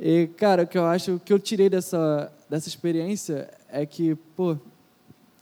E 0.00 0.28
cara, 0.36 0.62
o 0.62 0.66
que 0.66 0.78
eu 0.78 0.86
acho, 0.86 1.16
o 1.16 1.20
que 1.20 1.32
eu 1.32 1.38
tirei 1.38 1.68
dessa 1.68 2.32
dessa 2.48 2.68
experiência 2.68 3.48
é 3.70 3.86
que, 3.86 4.14
pô, 4.36 4.58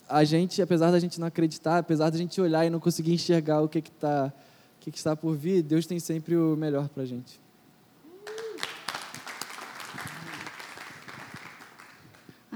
a 0.08 0.22
gente, 0.22 0.62
apesar 0.62 0.92
da 0.92 0.98
gente 1.00 1.18
não 1.18 1.26
acreditar, 1.26 1.78
apesar 1.78 2.08
da 2.08 2.16
gente 2.16 2.40
olhar 2.40 2.64
e 2.64 2.70
não 2.70 2.78
conseguir 2.78 3.12
enxergar 3.12 3.60
o 3.62 3.68
que 3.68 3.80
que 3.80 3.90
tá, 3.90 4.32
o 4.76 4.80
que, 4.80 4.92
que 4.92 4.98
está 4.98 5.16
por 5.16 5.36
vir, 5.36 5.62
Deus 5.62 5.86
tem 5.86 5.98
sempre 5.98 6.36
o 6.36 6.56
melhor 6.56 6.88
para 6.88 7.04
gente. 7.04 7.40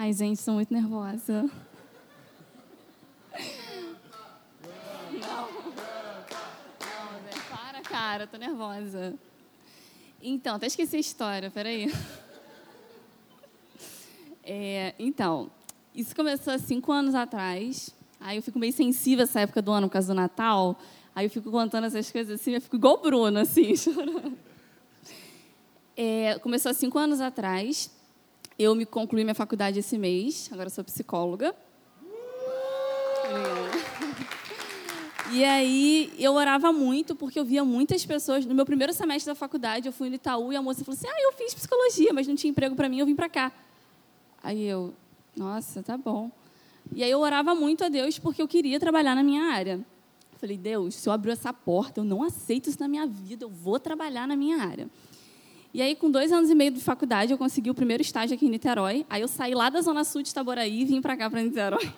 Ai, 0.04 0.12
gente, 0.12 0.38
estou 0.38 0.52
muito 0.52 0.70
nervosa. 0.70 1.50
Não. 5.12 5.48
Não, 5.48 5.48
para, 7.48 7.80
cara, 7.80 8.26
tô 8.26 8.36
nervosa. 8.36 9.14
Então, 10.22 10.56
até 10.56 10.66
esqueci 10.66 10.96
a 10.96 11.00
história, 11.00 11.50
peraí. 11.50 11.90
É, 14.42 14.94
então, 14.98 15.50
isso 15.94 16.14
começou 16.14 16.52
há 16.52 16.58
cinco 16.58 16.92
anos 16.92 17.14
atrás. 17.14 17.88
Aí 18.20 18.36
eu 18.36 18.42
fico 18.42 18.58
meio 18.58 18.74
sensível 18.74 19.24
essa 19.24 19.40
época 19.40 19.62
do 19.62 19.72
ano, 19.72 19.88
por 19.88 19.94
causa 19.94 20.08
do 20.08 20.14
Natal. 20.14 20.78
Aí 21.14 21.24
eu 21.24 21.30
fico 21.30 21.50
contando 21.50 21.84
essas 21.84 22.12
coisas 22.12 22.38
assim, 22.38 22.52
eu 22.52 22.60
fico 22.60 22.76
igual 22.76 22.96
o 22.96 23.00
Bruno, 23.00 23.38
assim, 23.38 23.72
chorando. 23.74 24.36
É, 25.96 26.38
começou 26.40 26.70
há 26.70 26.74
cinco 26.74 26.98
anos 26.98 27.22
atrás. 27.22 27.90
Eu 28.58 28.74
me 28.74 28.86
concluí 28.86 29.24
minha 29.24 29.34
faculdade 29.34 29.80
esse 29.80 29.98
mês, 29.98 30.48
agora 30.52 30.70
sou 30.70 30.84
psicóloga. 30.84 31.54
E 35.32 35.42
aí 35.42 36.12
eu 36.16 36.34
orava 36.34 36.72
muito 36.72 37.16
porque 37.16 37.40
eu 37.40 37.44
via 37.44 37.64
muitas 37.64 38.04
pessoas. 38.06 38.44
No 38.46 38.54
meu 38.54 38.64
primeiro 38.64 38.92
semestre 38.92 39.32
da 39.32 39.34
faculdade, 39.34 39.88
eu 39.88 39.92
fui 39.92 40.08
no 40.08 40.14
Itaú 40.14 40.52
e 40.52 40.56
a 40.56 40.62
moça 40.62 40.84
falou 40.84 40.96
assim: 40.96 41.08
"Ah, 41.08 41.22
eu 41.22 41.32
fiz 41.32 41.52
psicologia, 41.52 42.12
mas 42.12 42.28
não 42.28 42.36
tinha 42.36 42.50
emprego 42.50 42.76
para 42.76 42.88
mim, 42.88 42.98
eu 42.98 43.06
vim 43.06 43.16
para 43.16 43.28
cá". 43.28 43.50
Aí 44.42 44.62
eu, 44.62 44.94
nossa, 45.34 45.82
tá 45.82 45.96
bom. 45.96 46.30
E 46.92 47.02
aí 47.02 47.10
eu 47.10 47.18
orava 47.18 47.54
muito 47.54 47.82
a 47.82 47.88
Deus 47.88 48.18
porque 48.18 48.42
eu 48.42 48.46
queria 48.46 48.78
trabalhar 48.78 49.14
na 49.14 49.22
minha 49.22 49.44
área. 49.44 49.80
falei, 50.38 50.58
Deus, 50.58 50.94
se 50.94 51.08
eu 51.08 51.12
abrir 51.12 51.32
essa 51.32 51.52
porta, 51.52 52.00
eu 52.00 52.04
não 52.04 52.22
aceito 52.22 52.68
isso 52.68 52.78
na 52.78 52.86
minha 52.86 53.06
vida, 53.06 53.46
eu 53.46 53.48
vou 53.48 53.80
trabalhar 53.80 54.28
na 54.28 54.36
minha 54.36 54.62
área. 54.62 54.88
E 55.74 55.82
aí, 55.82 55.96
com 55.96 56.08
dois 56.08 56.30
anos 56.30 56.48
e 56.50 56.54
meio 56.54 56.70
de 56.70 56.80
faculdade, 56.80 57.32
eu 57.32 57.36
consegui 57.36 57.68
o 57.68 57.74
primeiro 57.74 58.00
estágio 58.00 58.36
aqui 58.36 58.46
em 58.46 58.48
Niterói. 58.48 59.04
Aí 59.10 59.22
eu 59.22 59.26
saí 59.26 59.56
lá 59.56 59.68
da 59.68 59.80
Zona 59.80 60.04
Sul 60.04 60.22
de 60.22 60.28
Itaboraí 60.28 60.82
e 60.82 60.84
vim 60.84 61.02
para 61.02 61.16
cá, 61.16 61.28
para 61.28 61.42
Niterói. 61.42 61.92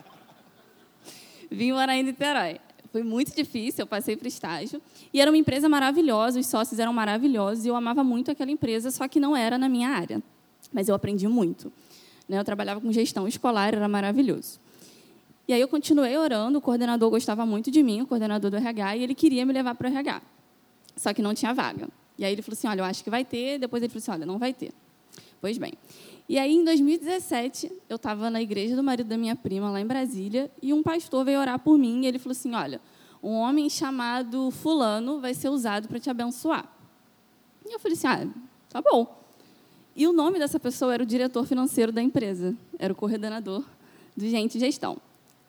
vim 1.50 1.72
morar 1.72 1.96
em 1.96 2.02
Niterói. 2.02 2.60
Foi 2.92 3.02
muito 3.02 3.34
difícil, 3.34 3.84
eu 3.84 3.86
passei 3.86 4.14
para 4.14 4.28
estágio. 4.28 4.82
E 5.10 5.22
era 5.22 5.30
uma 5.30 5.38
empresa 5.38 5.70
maravilhosa, 5.70 6.38
os 6.38 6.46
sócios 6.46 6.78
eram 6.78 6.92
maravilhosos, 6.92 7.64
e 7.64 7.68
eu 7.68 7.74
amava 7.74 8.04
muito 8.04 8.30
aquela 8.30 8.50
empresa, 8.50 8.90
só 8.90 9.08
que 9.08 9.18
não 9.18 9.34
era 9.34 9.56
na 9.56 9.68
minha 9.68 9.88
área. 9.88 10.22
Mas 10.70 10.86
eu 10.86 10.94
aprendi 10.94 11.26
muito. 11.26 11.72
Né? 12.28 12.38
Eu 12.38 12.44
trabalhava 12.44 12.78
com 12.78 12.92
gestão 12.92 13.26
escolar, 13.26 13.72
era 13.72 13.88
maravilhoso. 13.88 14.60
E 15.48 15.54
aí 15.54 15.60
eu 15.62 15.68
continuei 15.68 16.14
orando, 16.18 16.58
o 16.58 16.60
coordenador 16.60 17.08
gostava 17.08 17.46
muito 17.46 17.70
de 17.70 17.82
mim, 17.82 18.02
o 18.02 18.06
coordenador 18.06 18.50
do 18.50 18.56
RH, 18.58 18.96
e 18.96 19.02
ele 19.02 19.14
queria 19.14 19.46
me 19.46 19.52
levar 19.54 19.74
para 19.74 19.88
o 19.88 19.90
RH. 19.90 20.20
Só 20.94 21.14
que 21.14 21.22
não 21.22 21.32
tinha 21.32 21.54
vaga. 21.54 21.88
E 22.20 22.24
aí 22.26 22.34
ele 22.34 22.42
falou 22.42 22.52
assim, 22.52 22.68
olha, 22.68 22.82
eu 22.82 22.84
acho 22.84 23.02
que 23.02 23.08
vai 23.08 23.24
ter. 23.24 23.58
Depois 23.58 23.82
ele 23.82 23.90
falou 23.90 24.02
assim, 24.02 24.10
olha, 24.10 24.26
não 24.26 24.38
vai 24.38 24.52
ter. 24.52 24.72
Pois 25.40 25.56
bem. 25.56 25.72
E 26.28 26.38
aí, 26.38 26.52
em 26.52 26.62
2017, 26.62 27.72
eu 27.88 27.96
estava 27.96 28.28
na 28.28 28.42
igreja 28.42 28.76
do 28.76 28.82
marido 28.82 29.08
da 29.08 29.16
minha 29.16 29.34
prima, 29.34 29.70
lá 29.70 29.80
em 29.80 29.86
Brasília, 29.86 30.50
e 30.62 30.72
um 30.74 30.82
pastor 30.82 31.24
veio 31.24 31.40
orar 31.40 31.58
por 31.58 31.78
mim, 31.78 32.04
e 32.04 32.06
ele 32.06 32.18
falou 32.18 32.32
assim, 32.32 32.54
olha, 32.54 32.78
um 33.22 33.32
homem 33.32 33.68
chamado 33.70 34.50
fulano 34.50 35.18
vai 35.18 35.32
ser 35.32 35.48
usado 35.48 35.88
para 35.88 35.98
te 35.98 36.10
abençoar. 36.10 36.70
E 37.66 37.72
eu 37.72 37.80
falei 37.80 37.96
assim, 37.96 38.06
ah, 38.06 38.28
tá 38.68 38.82
bom. 38.82 39.18
E 39.96 40.06
o 40.06 40.12
nome 40.12 40.38
dessa 40.38 40.60
pessoa 40.60 40.92
era 40.92 41.02
o 41.02 41.06
diretor 41.06 41.46
financeiro 41.46 41.90
da 41.90 42.02
empresa, 42.02 42.54
era 42.78 42.92
o 42.92 42.96
coordenador 42.96 43.64
do 44.14 44.28
Gente 44.28 44.58
Gestão. 44.58 44.98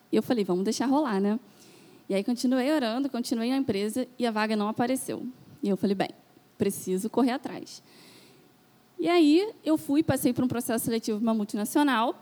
E 0.10 0.16
eu 0.16 0.24
falei, 0.24 0.46
vamos 0.46 0.64
deixar 0.64 0.86
rolar, 0.86 1.20
né? 1.20 1.38
E 2.10 2.16
aí 2.16 2.24
continuei 2.24 2.72
orando, 2.72 3.10
continuei 3.10 3.50
na 3.50 3.58
empresa 3.58 4.08
e 4.18 4.26
a 4.26 4.32
vaga 4.32 4.56
não 4.56 4.68
apareceu. 4.68 5.28
E 5.62 5.70
eu 5.70 5.78
falei, 5.78 5.96
bem, 5.96 6.10
preciso 6.62 7.10
correr 7.10 7.32
atrás. 7.32 7.82
E 9.00 9.10
aí 9.10 9.52
eu 9.66 9.80
fui, 9.80 10.04
passei 10.04 10.32
por 10.32 10.44
um 10.44 10.48
processo 10.48 10.86
seletivo 10.86 11.18
para 11.18 11.24
uma 11.24 11.34
multinacional 11.34 12.16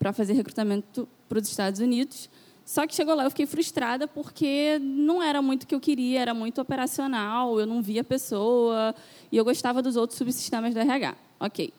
para 0.00 0.12
fazer 0.12 0.32
recrutamento 0.32 1.08
para 1.28 1.38
os 1.38 1.48
Estados 1.48 1.78
Unidos. 1.78 2.28
Só 2.64 2.84
que 2.88 2.92
chegou 2.92 3.14
lá, 3.14 3.22
eu 3.22 3.30
fiquei 3.30 3.46
frustrada 3.46 4.08
porque 4.08 4.80
não 4.80 5.22
era 5.22 5.40
muito 5.40 5.62
o 5.62 5.66
que 5.68 5.76
eu 5.76 5.78
queria, 5.78 6.20
era 6.20 6.34
muito 6.34 6.60
operacional, 6.60 7.60
eu 7.60 7.66
não 7.66 7.80
via 7.80 8.00
a 8.00 8.04
pessoa 8.04 8.92
e 9.30 9.36
eu 9.36 9.44
gostava 9.44 9.80
dos 9.80 9.94
outros 9.94 10.18
subsistemas 10.18 10.74
do 10.74 10.80
RH. 10.80 11.14
Ok. 11.38 11.72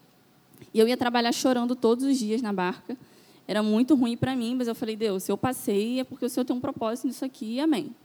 E 0.73 0.79
eu 0.79 0.87
ia 0.87 0.95
trabalhar 0.95 1.33
chorando 1.33 1.75
todos 1.75 2.05
os 2.05 2.17
dias 2.17 2.41
na 2.41 2.53
barca 2.53 2.97
era 3.45 3.61
muito 3.61 3.93
ruim 3.93 4.15
para 4.15 4.35
mim, 4.35 4.55
mas 4.55 4.67
eu 4.67 4.75
falei, 4.75 4.95
Deus, 4.95 5.23
se 5.23 5.31
eu 5.31 5.37
passei 5.37 5.99
é 5.99 6.03
porque 6.03 6.25
o 6.25 6.29
Senhor 6.29 6.45
tem 6.45 6.55
um 6.55 6.59
propósito 6.59 7.07
nisso 7.07 7.23
aqui, 7.23 7.59
amém. 7.59 7.95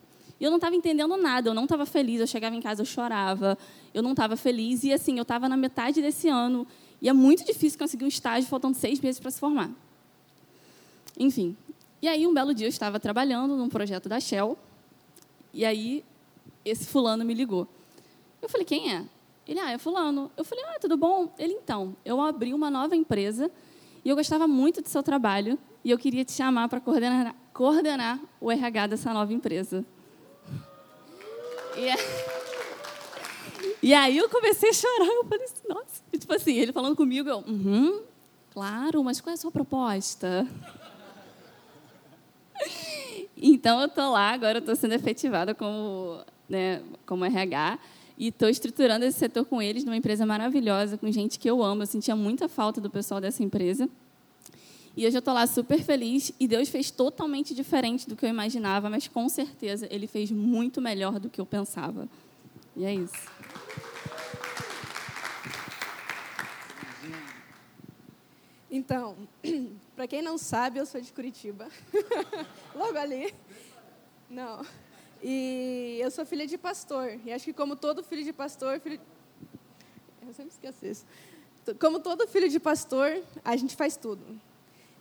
E 0.41 0.45
eu 0.45 0.51
não 0.51 0.57
estava 0.57 0.75
entendendo 0.75 1.17
nada, 1.17 1.51
eu 1.51 1.55
não 1.55 1.65
estava 1.65 1.87
feliz, 1.87 2.21
eu 2.21 2.27
chegava 2.27 2.55
em 2.55 2.61
casa, 2.61 2.83
eu 2.83 2.87
chorava, 2.87 3.57
eu 3.95 4.03
não 4.03 4.11
estava 4.11 4.37
feliz. 4.37 4.85
E 4.85 4.93
assim, 4.93 5.17
eu 5.17 5.23
estava 5.23 5.49
na 5.49 5.57
metade 5.57 6.03
desse 6.03 6.29
ano, 6.29 6.67
e 7.01 7.09
é 7.09 7.13
muito 7.13 7.45
difícil 7.45 7.79
conseguir 7.79 8.05
um 8.05 8.09
estágio 8.09 8.49
faltando 8.49 8.77
seis 8.77 9.01
meses 9.01 9.21
para 9.21 9.31
se 9.31 9.39
formar. 9.39 9.71
Enfim, 11.19 11.57
e 12.01 12.09
aí 12.09 12.27
um 12.27 12.35
belo 12.35 12.55
dia 12.55 12.67
eu 12.67 12.71
estava 12.71 12.99
trabalhando 12.99 13.57
num 13.57 13.69
projeto 13.69 14.09
da 14.09 14.19
Shell, 14.19 14.59
e 15.53 15.65
aí 15.65 16.05
esse 16.65 16.87
fulano 16.87 17.25
me 17.25 17.35
ligou. 17.35 17.69
Eu 18.41 18.49
falei, 18.49 18.65
quem 18.65 18.93
é? 18.93 19.05
Ele, 19.47 19.59
ah, 19.61 19.71
é 19.71 19.79
fulano. 19.79 20.31
Eu 20.37 20.45
falei, 20.45 20.65
ah, 20.65 20.79
tudo 20.81 20.97
bom? 20.97 21.33
Ele, 21.39 21.55
então, 21.55 21.97
eu 22.05 22.21
abri 22.21 22.55
uma 22.55 22.71
nova 22.71 22.95
empresa 22.95 23.51
e 24.05 24.09
eu 24.09 24.17
gostava 24.17 24.47
muito 24.47 24.81
do 24.81 24.89
seu 24.89 25.03
trabalho 25.03 25.59
e 25.85 25.91
eu 25.91 25.99
queria 25.99 26.25
te 26.25 26.33
chamar 26.33 26.69
para 26.69 26.81
coordenar, 26.81 27.35
coordenar 27.53 28.21
o 28.41 28.51
RH 28.51 28.89
dessa 28.89 29.13
nova 29.13 29.33
empresa. 29.33 29.85
E, 31.77 31.87
e, 33.87 33.95
aí 33.95 34.17
eu 34.17 34.29
comecei 34.29 34.71
a 34.71 34.73
chorar. 34.73 35.07
Eu 35.07 35.25
falei 35.25 35.45
assim, 35.45 35.63
nossa. 35.69 36.03
E, 36.13 36.19
tipo 36.19 36.35
assim, 36.35 36.55
ele 36.55 36.73
falando 36.73 36.97
comigo, 36.97 37.29
eu, 37.29 37.39
uhum, 37.39 38.03
claro, 38.53 39.03
mas 39.03 39.21
qual 39.21 39.31
é 39.31 39.35
a 39.35 39.37
sua 39.37 39.51
proposta? 39.51 40.47
Então 43.45 43.81
eu 43.81 43.87
estou 43.87 44.13
lá, 44.13 44.31
agora 44.31 44.59
eu 44.59 44.61
estou 44.61 44.77
sendo 44.77 44.95
efetivada 44.95 45.53
como, 45.53 46.21
né, 46.49 46.81
como 47.05 47.25
RH 47.25 47.77
e 48.17 48.29
estou 48.29 48.49
estruturando 48.49 49.05
esse 49.05 49.19
setor 49.19 49.45
com 49.45 49.61
eles 49.61 49.85
numa 49.85 49.97
empresa 49.97 50.25
maravilhosa, 50.25 50.97
com 50.97 51.11
gente 51.11 51.41
que 51.41 51.51
eu 51.51 51.61
amo. 51.61 51.83
Eu 51.83 51.87
sentia 51.87 52.15
muita 52.15 52.49
falta 52.49 52.81
do 52.81 52.89
pessoal 52.89 53.21
dessa 53.21 53.43
empresa. 53.43 53.89
E 54.95 55.07
hoje 55.07 55.17
eu 55.17 55.21
estou 55.21 55.33
lá 55.33 55.47
super 55.47 55.83
feliz 55.83 56.33
e 56.39 56.47
Deus 56.47 56.69
fez 56.69 56.91
totalmente 56.91 57.55
diferente 57.55 58.07
do 58.07 58.15
que 58.15 58.27
eu 58.27 58.29
imaginava, 58.29 58.91
mas 58.91 59.09
com 59.09 59.27
certeza 59.29 59.89
Ele 59.91 60.07
fez 60.07 60.31
muito 60.31 60.81
melhor 60.81 61.19
do 61.19 61.31
que 61.31 61.41
eu 61.41 61.47
pensava. 61.47 62.07
E 62.77 62.85
é 62.85 62.95
isso. 62.95 63.31
Então, 68.71 69.17
para 69.97 70.07
quem 70.07 70.21
não 70.21 70.37
sabe, 70.37 70.79
eu 70.79 70.85
sou 70.87 71.01
de 71.01 71.13
Curitiba. 71.13 71.69
Logo 72.75 72.99
ali. 72.99 73.35
Não. 74.29 74.65
E 75.23 75.99
eu 76.01 76.11
sou 76.11 76.27
filha 76.27 76.47
de 76.47 76.59
pastor. 76.59 77.19
E 77.25 77.33
acho 77.33 77.45
que 77.47 77.53
como 77.53 77.77
todo 77.77 78.03
filho 78.03 78.25
de 78.25 78.33
pastor, 78.33 78.79
filho... 78.81 79.01
eu 80.27 80.35
sempre 80.35 80.53
esqueço 80.53 80.85
isso. 80.85 81.07
Como 81.79 82.01
todo 82.01 82.27
filho 82.27 82.49
de 82.49 82.59
pastor, 82.59 83.23
a 83.43 83.57
gente 83.57 83.77
faz 83.77 83.97
tudo. 83.97 84.25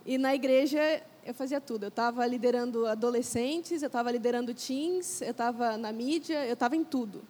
E 0.05 0.17
na 0.17 0.33
igreja 0.33 1.03
eu 1.25 1.33
fazia 1.33 1.61
tudo. 1.61 1.83
Eu 1.83 1.89
estava 1.89 2.25
liderando 2.25 2.85
adolescentes, 2.87 3.81
eu 3.81 3.87
estava 3.87 4.11
liderando 4.11 4.53
teens, 4.53 5.21
eu 5.21 5.31
estava 5.31 5.77
na 5.77 5.91
mídia, 5.91 6.45
eu 6.45 6.53
estava 6.53 6.75
em 6.75 6.83
tudo. 6.83 7.21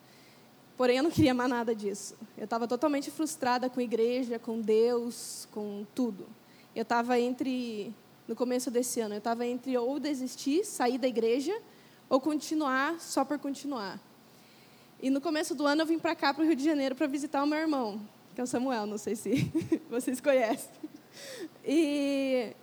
Porém, 0.77 0.97
eu 0.97 1.03
não 1.03 1.11
queria 1.11 1.33
mais 1.33 1.49
nada 1.49 1.75
disso. 1.75 2.15
Eu 2.37 2.45
estava 2.45 2.67
totalmente 2.67 3.11
frustrada 3.11 3.69
com 3.69 3.79
a 3.79 3.83
igreja, 3.83 4.39
com 4.39 4.59
Deus, 4.59 5.47
com 5.51 5.85
tudo. 5.93 6.27
Eu 6.75 6.83
estava 6.83 7.19
entre, 7.19 7.93
no 8.27 8.35
começo 8.35 8.71
desse 8.71 8.99
ano, 8.99 9.13
eu 9.13 9.19
estava 9.19 9.45
entre 9.45 9.77
ou 9.77 9.99
desistir, 9.99 10.65
sair 10.65 10.97
da 10.97 11.07
igreja, 11.07 11.55
ou 12.09 12.19
continuar 12.19 12.99
só 12.99 13.23
por 13.23 13.37
continuar. 13.37 13.99
E 15.01 15.09
no 15.09 15.19
começo 15.19 15.53
do 15.53 15.65
ano 15.65 15.81
eu 15.81 15.85
vim 15.85 15.99
para 15.99 16.15
cá, 16.15 16.33
para 16.33 16.43
o 16.43 16.47
Rio 16.47 16.55
de 16.55 16.63
Janeiro, 16.63 16.95
para 16.95 17.07
visitar 17.07 17.43
o 17.43 17.47
meu 17.47 17.59
irmão, 17.59 18.01
que 18.33 18.41
é 18.41 18.43
o 18.43 18.47
Samuel, 18.47 18.85
não 18.85 18.97
sei 18.97 19.15
se 19.15 19.51
vocês 19.89 20.21
conhecem. 20.21 20.71
E 21.65 22.55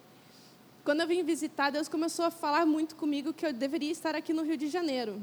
quando 0.88 1.02
eu 1.02 1.07
vim 1.07 1.23
visitar, 1.23 1.68
Deus 1.68 1.87
começou 1.87 2.25
a 2.25 2.30
falar 2.30 2.64
muito 2.64 2.97
comigo 2.97 3.30
que 3.30 3.45
eu 3.45 3.52
deveria 3.52 3.92
estar 3.92 4.14
aqui 4.14 4.33
no 4.33 4.42
Rio 4.42 4.57
de 4.57 4.68
Janeiro. 4.68 5.21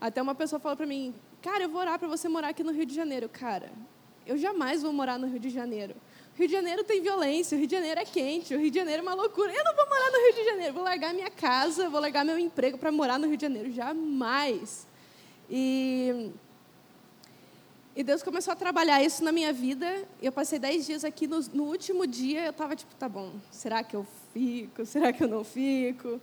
Até 0.00 0.20
uma 0.20 0.34
pessoa 0.34 0.58
falou 0.58 0.76
para 0.76 0.86
mim, 0.86 1.14
cara, 1.40 1.62
eu 1.62 1.68
vou 1.68 1.80
orar 1.80 2.00
para 2.00 2.08
você 2.08 2.28
morar 2.28 2.48
aqui 2.48 2.64
no 2.64 2.72
Rio 2.72 2.84
de 2.84 2.96
Janeiro. 2.96 3.28
Cara, 3.28 3.70
eu 4.26 4.36
jamais 4.36 4.82
vou 4.82 4.92
morar 4.92 5.16
no 5.16 5.28
Rio 5.28 5.38
de 5.38 5.50
Janeiro. 5.50 5.94
Rio 6.34 6.48
de 6.48 6.52
Janeiro 6.52 6.82
tem 6.82 7.00
violência, 7.00 7.54
o 7.54 7.58
Rio 7.60 7.68
de 7.68 7.76
Janeiro 7.76 8.00
é 8.00 8.04
quente, 8.04 8.52
o 8.56 8.58
Rio 8.58 8.72
de 8.72 8.76
Janeiro 8.76 8.98
é 8.98 9.02
uma 9.04 9.14
loucura. 9.14 9.52
Eu 9.52 9.62
não 9.62 9.76
vou 9.76 9.88
morar 9.88 10.10
no 10.10 10.18
Rio 10.18 10.34
de 10.34 10.44
Janeiro, 10.50 10.74
vou 10.74 10.82
largar 10.82 11.14
minha 11.14 11.30
casa, 11.30 11.88
vou 11.88 12.00
largar 12.00 12.24
meu 12.24 12.36
emprego 12.36 12.76
para 12.76 12.90
morar 12.90 13.20
no 13.20 13.28
Rio 13.28 13.36
de 13.36 13.42
Janeiro. 13.42 13.70
Jamais. 13.70 14.84
E, 15.48 16.32
e 17.94 18.02
Deus 18.02 18.20
começou 18.20 18.52
a 18.52 18.56
trabalhar 18.56 19.00
isso 19.00 19.22
na 19.22 19.30
minha 19.30 19.52
vida. 19.52 20.08
Eu 20.20 20.32
passei 20.32 20.58
dez 20.58 20.84
dias 20.86 21.04
aqui, 21.04 21.28
no, 21.28 21.38
no 21.54 21.66
último 21.66 22.04
dia 22.04 22.46
eu 22.46 22.50
estava 22.50 22.74
tipo, 22.74 22.92
tá 22.96 23.08
bom, 23.08 23.34
será 23.48 23.84
que 23.84 23.94
eu 23.94 24.04
fico? 24.32 24.84
Será 24.86 25.12
que 25.12 25.24
eu 25.24 25.28
não 25.28 25.44
fico? 25.44 26.20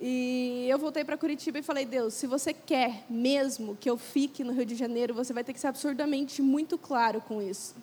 E 0.00 0.66
eu 0.68 0.78
voltei 0.78 1.04
para 1.04 1.16
Curitiba 1.16 1.60
e 1.60 1.62
falei, 1.62 1.84
Deus, 1.84 2.14
se 2.14 2.26
você 2.26 2.52
quer 2.52 3.04
mesmo 3.08 3.76
que 3.76 3.88
eu 3.88 3.96
fique 3.96 4.42
no 4.42 4.52
Rio 4.52 4.66
de 4.66 4.74
Janeiro, 4.74 5.14
você 5.14 5.32
vai 5.32 5.44
ter 5.44 5.52
que 5.52 5.60
ser 5.60 5.68
absurdamente 5.68 6.42
muito 6.42 6.76
claro 6.76 7.20
com 7.20 7.40
isso. 7.40 7.76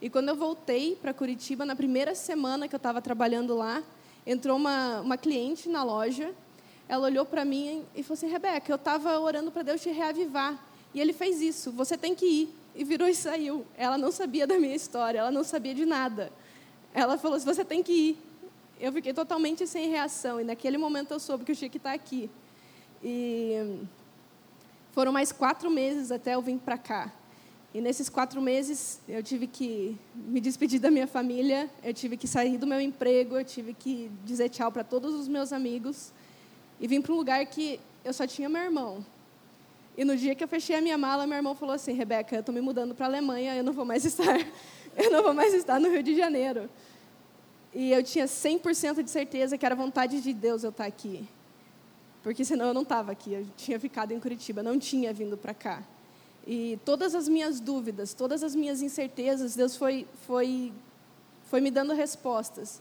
E 0.00 0.08
quando 0.08 0.30
eu 0.30 0.34
voltei 0.34 0.96
para 0.96 1.12
Curitiba, 1.12 1.64
na 1.64 1.76
primeira 1.76 2.14
semana 2.14 2.66
que 2.66 2.74
eu 2.74 2.78
estava 2.78 3.02
trabalhando 3.02 3.54
lá, 3.54 3.82
entrou 4.26 4.56
uma, 4.56 5.00
uma 5.00 5.16
cliente 5.16 5.68
na 5.68 5.84
loja. 5.84 6.32
Ela 6.88 7.06
olhou 7.06 7.24
para 7.24 7.44
mim 7.44 7.84
e 7.94 8.02
falou 8.02 8.14
assim: 8.14 8.28
Rebeca, 8.28 8.72
eu 8.72 8.76
estava 8.76 9.18
orando 9.20 9.52
para 9.52 9.62
Deus 9.62 9.80
te 9.80 9.90
reavivar. 9.90 10.58
E 10.94 11.00
ele 11.00 11.12
fez 11.12 11.40
isso, 11.40 11.70
você 11.70 11.96
tem 11.96 12.14
que 12.14 12.26
ir. 12.26 12.54
E 12.74 12.82
virou 12.82 13.08
e 13.08 13.14
saiu. 13.14 13.64
Ela 13.76 13.96
não 13.96 14.10
sabia 14.10 14.46
da 14.46 14.58
minha 14.58 14.74
história, 14.74 15.18
ela 15.18 15.30
não 15.30 15.44
sabia 15.44 15.74
de 15.74 15.84
nada. 15.84 16.32
Ela 16.92 17.16
falou 17.16 17.36
assim: 17.36 17.46
você 17.46 17.64
tem 17.64 17.82
que 17.82 17.92
ir. 17.92 18.31
Eu 18.82 18.92
fiquei 18.92 19.14
totalmente 19.14 19.64
sem 19.64 19.88
reação. 19.88 20.40
E 20.40 20.44
naquele 20.44 20.76
momento 20.76 21.12
eu 21.12 21.20
soube 21.20 21.44
que 21.44 21.52
eu 21.52 21.56
tinha 21.56 21.70
que 21.70 21.76
estar 21.76 21.92
aqui. 21.92 22.28
E 23.00 23.78
foram 24.90 25.12
mais 25.12 25.30
quatro 25.30 25.70
meses 25.70 26.10
até 26.10 26.34
eu 26.34 26.42
vir 26.42 26.58
para 26.58 26.76
cá. 26.76 27.12
E 27.72 27.80
nesses 27.80 28.08
quatro 28.08 28.42
meses 28.42 29.00
eu 29.08 29.22
tive 29.22 29.46
que 29.46 29.96
me 30.16 30.40
despedir 30.40 30.80
da 30.80 30.90
minha 30.90 31.06
família, 31.06 31.70
eu 31.80 31.94
tive 31.94 32.16
que 32.16 32.26
sair 32.26 32.58
do 32.58 32.66
meu 32.66 32.80
emprego, 32.80 33.38
eu 33.38 33.44
tive 33.44 33.72
que 33.72 34.10
dizer 34.24 34.48
tchau 34.48 34.72
para 34.72 34.82
todos 34.82 35.14
os 35.14 35.28
meus 35.28 35.52
amigos 35.52 36.12
e 36.80 36.88
vim 36.88 37.00
para 37.00 37.12
um 37.12 37.16
lugar 37.16 37.46
que 37.46 37.78
eu 38.04 38.12
só 38.12 38.26
tinha 38.26 38.48
meu 38.48 38.62
irmão. 38.62 39.06
E 39.96 40.04
no 40.04 40.16
dia 40.16 40.34
que 40.34 40.42
eu 40.42 40.48
fechei 40.48 40.74
a 40.74 40.82
minha 40.82 40.98
mala, 40.98 41.24
meu 41.24 41.36
irmão 41.36 41.54
falou 41.54 41.76
assim: 41.76 41.92
Rebeca, 41.92 42.34
eu 42.34 42.40
estou 42.40 42.52
me 42.52 42.60
mudando 42.60 42.96
para 42.96 43.06
a 43.06 43.08
Alemanha, 43.08 43.54
eu 43.54 43.62
não 43.62 43.72
vou 43.72 43.84
mais 43.84 44.04
estar, 44.04 44.40
eu 44.96 45.10
não 45.12 45.22
vou 45.22 45.32
mais 45.32 45.54
estar 45.54 45.78
no 45.78 45.88
Rio 45.88 46.02
de 46.02 46.16
Janeiro. 46.16 46.68
E 47.74 47.90
eu 47.90 48.02
tinha 48.02 48.26
100% 48.26 49.02
de 49.02 49.10
certeza 49.10 49.56
que 49.56 49.64
era 49.64 49.74
vontade 49.74 50.20
de 50.20 50.32
Deus 50.32 50.62
eu 50.62 50.70
estar 50.70 50.84
aqui. 50.84 51.26
porque 52.22 52.44
senão 52.44 52.66
eu 52.66 52.74
não 52.74 52.82
estava 52.82 53.10
aqui, 53.10 53.32
eu 53.32 53.46
tinha 53.56 53.80
ficado 53.80 54.12
em 54.12 54.20
Curitiba, 54.20 54.62
não 54.62 54.78
tinha 54.78 55.12
vindo 55.12 55.36
para 55.36 55.52
cá. 55.52 55.82
E 56.46 56.78
todas 56.84 57.14
as 57.14 57.28
minhas 57.28 57.58
dúvidas, 57.60 58.14
todas 58.14 58.42
as 58.42 58.54
minhas 58.54 58.80
incertezas, 58.82 59.56
Deus 59.56 59.76
foi, 59.76 60.06
foi, 60.26 60.72
foi 61.44 61.60
me 61.60 61.70
dando 61.70 61.92
respostas. 61.92 62.80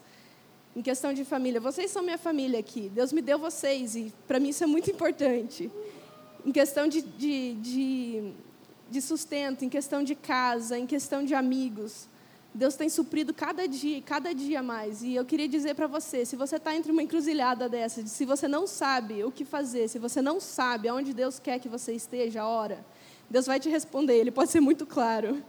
Em 0.76 0.82
questão 0.82 1.14
de 1.14 1.26
família, 1.26 1.60
vocês 1.60 1.90
são 1.90 2.04
minha 2.04 2.18
família 2.18 2.60
aqui, 2.60 2.90
Deus 2.90 3.12
me 3.12 3.22
deu 3.22 3.40
vocês, 3.40 3.96
e 3.96 4.14
para 4.28 4.40
mim 4.40 4.50
isso 4.50 4.64
é 4.64 4.68
muito 4.68 4.90
importante. 4.92 5.72
Em 6.46 6.52
questão 6.52 6.88
de, 6.88 7.02
de, 7.02 7.54
de, 7.56 8.32
de 8.90 9.02
sustento, 9.02 9.66
em 9.66 9.70
questão 9.70 10.04
de 10.04 10.16
casa, 10.16 10.78
em 10.78 10.86
questão 10.86 11.26
de 11.26 11.34
amigos, 11.34 12.08
Deus 12.54 12.76
tem 12.76 12.90
suprido 12.90 13.34
cada 13.34 13.66
dia, 13.68 14.02
cada 14.02 14.34
dia 14.36 14.62
mais. 14.62 15.02
E 15.02 15.16
eu 15.16 15.24
queria 15.24 15.48
dizer 15.48 15.74
para 15.74 15.88
você, 15.88 16.26
se 16.26 16.36
você 16.36 16.58
está 16.58 16.76
entre 16.76 16.92
uma 16.92 17.02
encruzilhada 17.02 17.70
dessa, 17.70 18.06
se 18.06 18.26
você 18.26 18.48
não 18.48 18.68
sabe 18.68 19.24
o 19.24 19.32
que 19.32 19.46
fazer, 19.46 19.88
se 19.88 19.98
você 19.98 20.22
não 20.22 20.40
sabe 20.40 20.90
aonde 20.90 21.14
Deus 21.14 21.40
quer 21.40 21.60
que 21.60 21.70
você 21.70 21.94
esteja, 21.94 22.46
ora, 22.46 22.84
Deus 23.30 23.46
vai 23.46 23.60
te 23.60 23.70
responder. 23.70 24.18
Ele 24.18 24.32
pode 24.32 24.52
ser 24.52 24.60
muito 24.60 24.86
claro. 24.86 25.42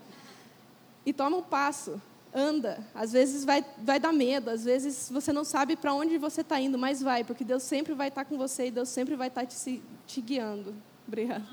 E 1.04 1.12
toma 1.12 1.37
um 1.37 1.42
passo, 1.42 2.00
anda. 2.32 2.78
Às 2.94 3.12
vezes 3.12 3.44
vai, 3.44 3.64
vai 3.78 3.99
dar 3.99 4.12
medo, 4.12 4.50
às 4.50 4.64
vezes 4.64 5.11
você 5.11 5.32
não 5.32 5.42
sabe 5.42 5.75
para 5.75 5.92
onde 5.92 6.16
você 6.18 6.42
está 6.42 6.61
indo, 6.61 6.78
mas 6.78 7.02
vai, 7.02 7.25
porque 7.25 7.44
Deus 7.44 7.64
sempre 7.64 7.94
vai 7.94 8.09
estar 8.09 8.25
tá 8.25 8.30
com 8.30 8.38
você 8.38 8.68
e 8.68 8.71
Deus 8.71 8.88
sempre 8.88 9.16
vai 9.16 9.26
estar 9.26 9.40
tá 9.40 9.47
te, 9.47 9.82
te 10.06 10.21
guiando. 10.21 10.73
Obrigada. 11.06 11.44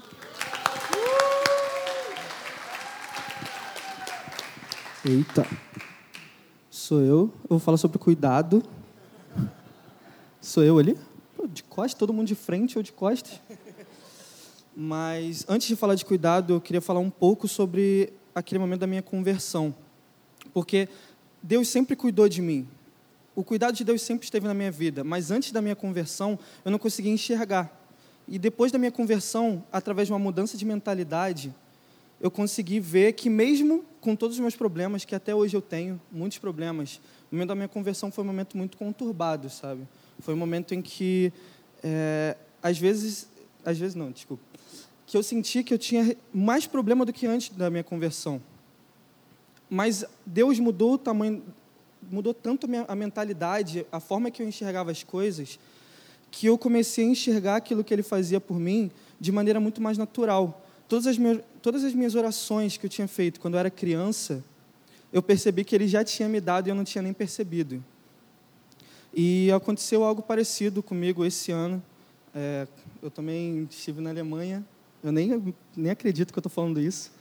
Eita. 5.06 5.48
Sou 6.70 7.00
eu. 7.00 7.32
Eu 7.44 7.50
vou 7.52 7.60
falar 7.60 7.78
sobre 7.78 7.98
cuidado. 7.98 8.62
Sou 10.42 10.62
eu 10.62 10.78
ali? 10.78 10.98
De 11.48 11.64
costas? 11.64 11.98
Todo 11.98 12.12
mundo 12.12 12.28
de 12.28 12.36
frente 12.36 12.78
ou 12.78 12.84
de 12.84 12.92
costas? 12.92 13.40
Mas 14.76 15.46
antes 15.48 15.70
de 15.70 15.76
falar 15.78 15.96
de 15.96 16.04
cuidado, 16.04 16.54
eu 16.54 16.60
queria 16.60 16.82
falar 16.82 17.00
um 17.00 17.10
pouco 17.10 17.48
sobre 17.48 18.12
aquele 18.36 18.60
momento 18.60 18.82
da 18.82 18.88
minha 18.88 19.02
conversão. 19.02 19.74
Porque 20.54 20.90
Deus 21.42 21.70
sempre 21.70 21.96
cuidou 21.96 22.28
de 22.28 22.42
mim. 22.42 22.68
O 23.34 23.42
cuidado 23.42 23.76
de 23.76 23.86
Deus 23.86 24.02
sempre 24.02 24.26
esteve 24.26 24.48
na 24.48 24.54
minha 24.54 24.72
vida, 24.72 25.02
mas 25.02 25.32
antes 25.32 25.54
da 25.54 25.62
minha 25.62 25.78
conversão, 25.78 26.38
eu 26.66 26.72
não 26.72 26.78
conseguia 26.78 27.12
enxergar. 27.12 27.74
E 28.28 28.38
depois 28.38 28.70
da 28.70 28.78
minha 28.78 28.92
conversão, 28.92 29.64
através 29.72 30.10
de 30.10 30.12
uma 30.12 30.20
mudança 30.20 30.58
de 30.58 30.66
mentalidade, 30.66 31.56
eu 32.20 32.30
consegui 32.30 32.80
ver 32.80 33.14
que 33.14 33.30
mesmo 33.30 33.84
com 34.02 34.16
todos 34.16 34.36
os 34.36 34.40
meus 34.40 34.56
problemas, 34.56 35.06
que 35.06 35.16
até 35.16 35.34
hoje 35.34 35.56
eu 35.56 35.62
tenho, 35.62 36.00
muitos 36.12 36.38
problemas, 36.38 37.02
o 37.32 37.36
momento 37.36 37.50
da 37.50 37.56
minha 37.56 37.68
conversão 37.68 38.12
foi 38.12 38.24
um 38.24 38.28
momento 38.28 38.58
muito 38.58 38.78
conturbado, 38.78 39.50
sabe? 39.50 39.88
Foi 40.20 40.34
um 40.34 40.38
momento 40.38 40.74
em 40.74 40.82
que, 40.82 41.32
é, 41.84 42.36
às 42.62 42.78
vezes, 42.78 43.28
às 43.64 43.78
vezes 43.78 43.96
não, 43.96 44.12
desculpa, 44.12 44.44
que 45.06 45.16
eu 45.16 45.24
senti 45.24 45.64
que 45.64 45.74
eu 45.74 45.78
tinha 45.78 46.16
mais 46.34 46.66
problema 46.66 47.06
do 47.06 47.14
que 47.14 47.26
antes 47.26 47.50
da 47.50 47.70
minha 47.70 47.84
conversão. 47.84 48.42
Mas 49.70 50.06
Deus 50.26 50.60
mudou 50.60 50.94
o 50.94 50.98
tamanho, 50.98 51.44
mudou 52.10 52.34
tanto 52.34 52.66
a, 52.66 52.70
minha, 52.70 52.86
a 52.88 52.96
mentalidade, 52.96 53.86
a 53.92 54.00
forma 54.00 54.32
que 54.32 54.42
eu 54.42 54.48
enxergava 54.48 54.92
as 54.92 55.04
coisas, 55.04 55.60
que 56.32 56.48
eu 56.48 56.58
comecei 56.58 57.06
a 57.06 57.10
enxergar 57.10 57.56
aquilo 57.58 57.84
que 57.84 57.94
Ele 57.94 58.04
fazia 58.04 58.40
por 58.40 58.60
mim 58.60 58.92
de 59.20 59.32
maneira 59.32 59.60
muito 59.60 59.82
mais 59.82 59.98
natural 59.98 60.66
todas 60.90 61.06
as, 61.06 61.18
minhas, 61.18 61.40
todas 61.62 61.84
as 61.84 61.94
minhas 61.94 62.16
orações 62.16 62.76
que 62.76 62.86
eu 62.88 62.90
tinha 62.90 63.08
feito 63.08 63.40
quando 63.40 63.54
eu 63.54 63.60
era 63.60 63.70
criança, 63.70 64.44
eu 65.14 65.22
percebi 65.22 65.64
que 65.64 65.76
ele 65.76 65.88
já 65.88 66.04
tinha 66.04 66.28
me 66.28 66.42
dado 66.42 66.68
e 66.68 66.72
eu 66.72 66.76
não 66.76 66.84
tinha 66.84 67.02
nem 67.04 67.14
percebido. 67.14 67.84
E 69.14 69.52
aconteceu 69.52 70.04
algo 70.04 70.22
parecido 70.22 70.82
comigo 70.82 71.24
esse 71.24 71.52
ano. 71.52 71.82
É, 72.34 72.68
eu 73.02 73.10
também 73.10 73.68
estive 73.70 74.02
na 74.02 74.10
Alemanha. 74.10 74.66
Eu 75.04 75.12
nem, 75.12 75.54
nem 75.76 75.92
acredito 75.92 76.34
que 76.34 76.38
eu 76.38 76.42
estou 76.42 76.52
falando 76.52 76.80
isso. 76.80 77.12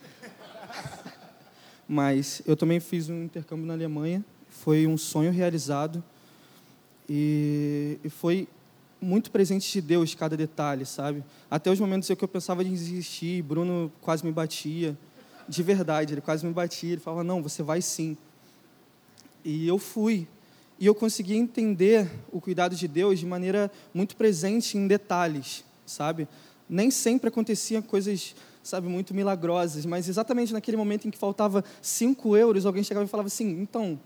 Mas 1.86 2.42
eu 2.46 2.56
também 2.56 2.80
fiz 2.80 3.08
um 3.08 3.24
intercâmbio 3.24 3.66
na 3.66 3.74
Alemanha. 3.74 4.24
Foi 4.48 4.86
um 4.86 4.98
sonho 4.98 5.30
realizado. 5.30 6.02
E, 7.08 7.98
e 8.04 8.10
foi 8.10 8.46
muito 9.00 9.30
presente 9.30 9.70
de 9.72 9.80
Deus 9.80 10.14
cada 10.14 10.36
detalhe, 10.36 10.84
sabe? 10.84 11.24
Até 11.50 11.70
os 11.70 11.78
momentos 11.78 12.10
em 12.10 12.16
que 12.16 12.24
eu 12.24 12.28
pensava 12.28 12.62
em 12.62 12.70
desistir, 12.70 13.42
Bruno 13.42 13.92
quase 14.00 14.24
me 14.24 14.32
batia, 14.32 14.96
de 15.48 15.62
verdade, 15.62 16.14
ele 16.14 16.20
quase 16.20 16.44
me 16.44 16.52
batia, 16.52 16.92
ele 16.92 17.00
falava: 17.00 17.24
"Não, 17.24 17.42
você 17.42 17.62
vai 17.62 17.80
sim". 17.80 18.16
E 19.44 19.66
eu 19.66 19.78
fui. 19.78 20.28
E 20.78 20.86
eu 20.86 20.94
consegui 20.94 21.34
entender 21.34 22.08
o 22.30 22.40
cuidado 22.40 22.76
de 22.76 22.86
Deus 22.86 23.18
de 23.18 23.26
maneira 23.26 23.70
muito 23.92 24.14
presente 24.14 24.76
em 24.76 24.86
detalhes, 24.86 25.64
sabe? 25.86 26.28
Nem 26.68 26.90
sempre 26.90 27.28
aconteciam 27.28 27.82
coisas, 27.82 28.36
sabe, 28.62 28.88
muito 28.88 29.14
milagrosas, 29.14 29.84
mas 29.86 30.08
exatamente 30.08 30.52
naquele 30.52 30.76
momento 30.76 31.08
em 31.08 31.10
que 31.10 31.18
faltava 31.18 31.64
cinco 31.80 32.36
euros, 32.36 32.66
alguém 32.66 32.84
chegava 32.84 33.06
e 33.06 33.08
falava 33.08 33.28
assim: 33.28 33.60
"Então, 33.60 33.98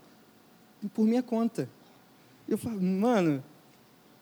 por 0.93 1.05
minha 1.05 1.21
conta". 1.21 1.69
Eu 2.47 2.57
falava: 2.57 2.81
"Mano, 2.81 3.43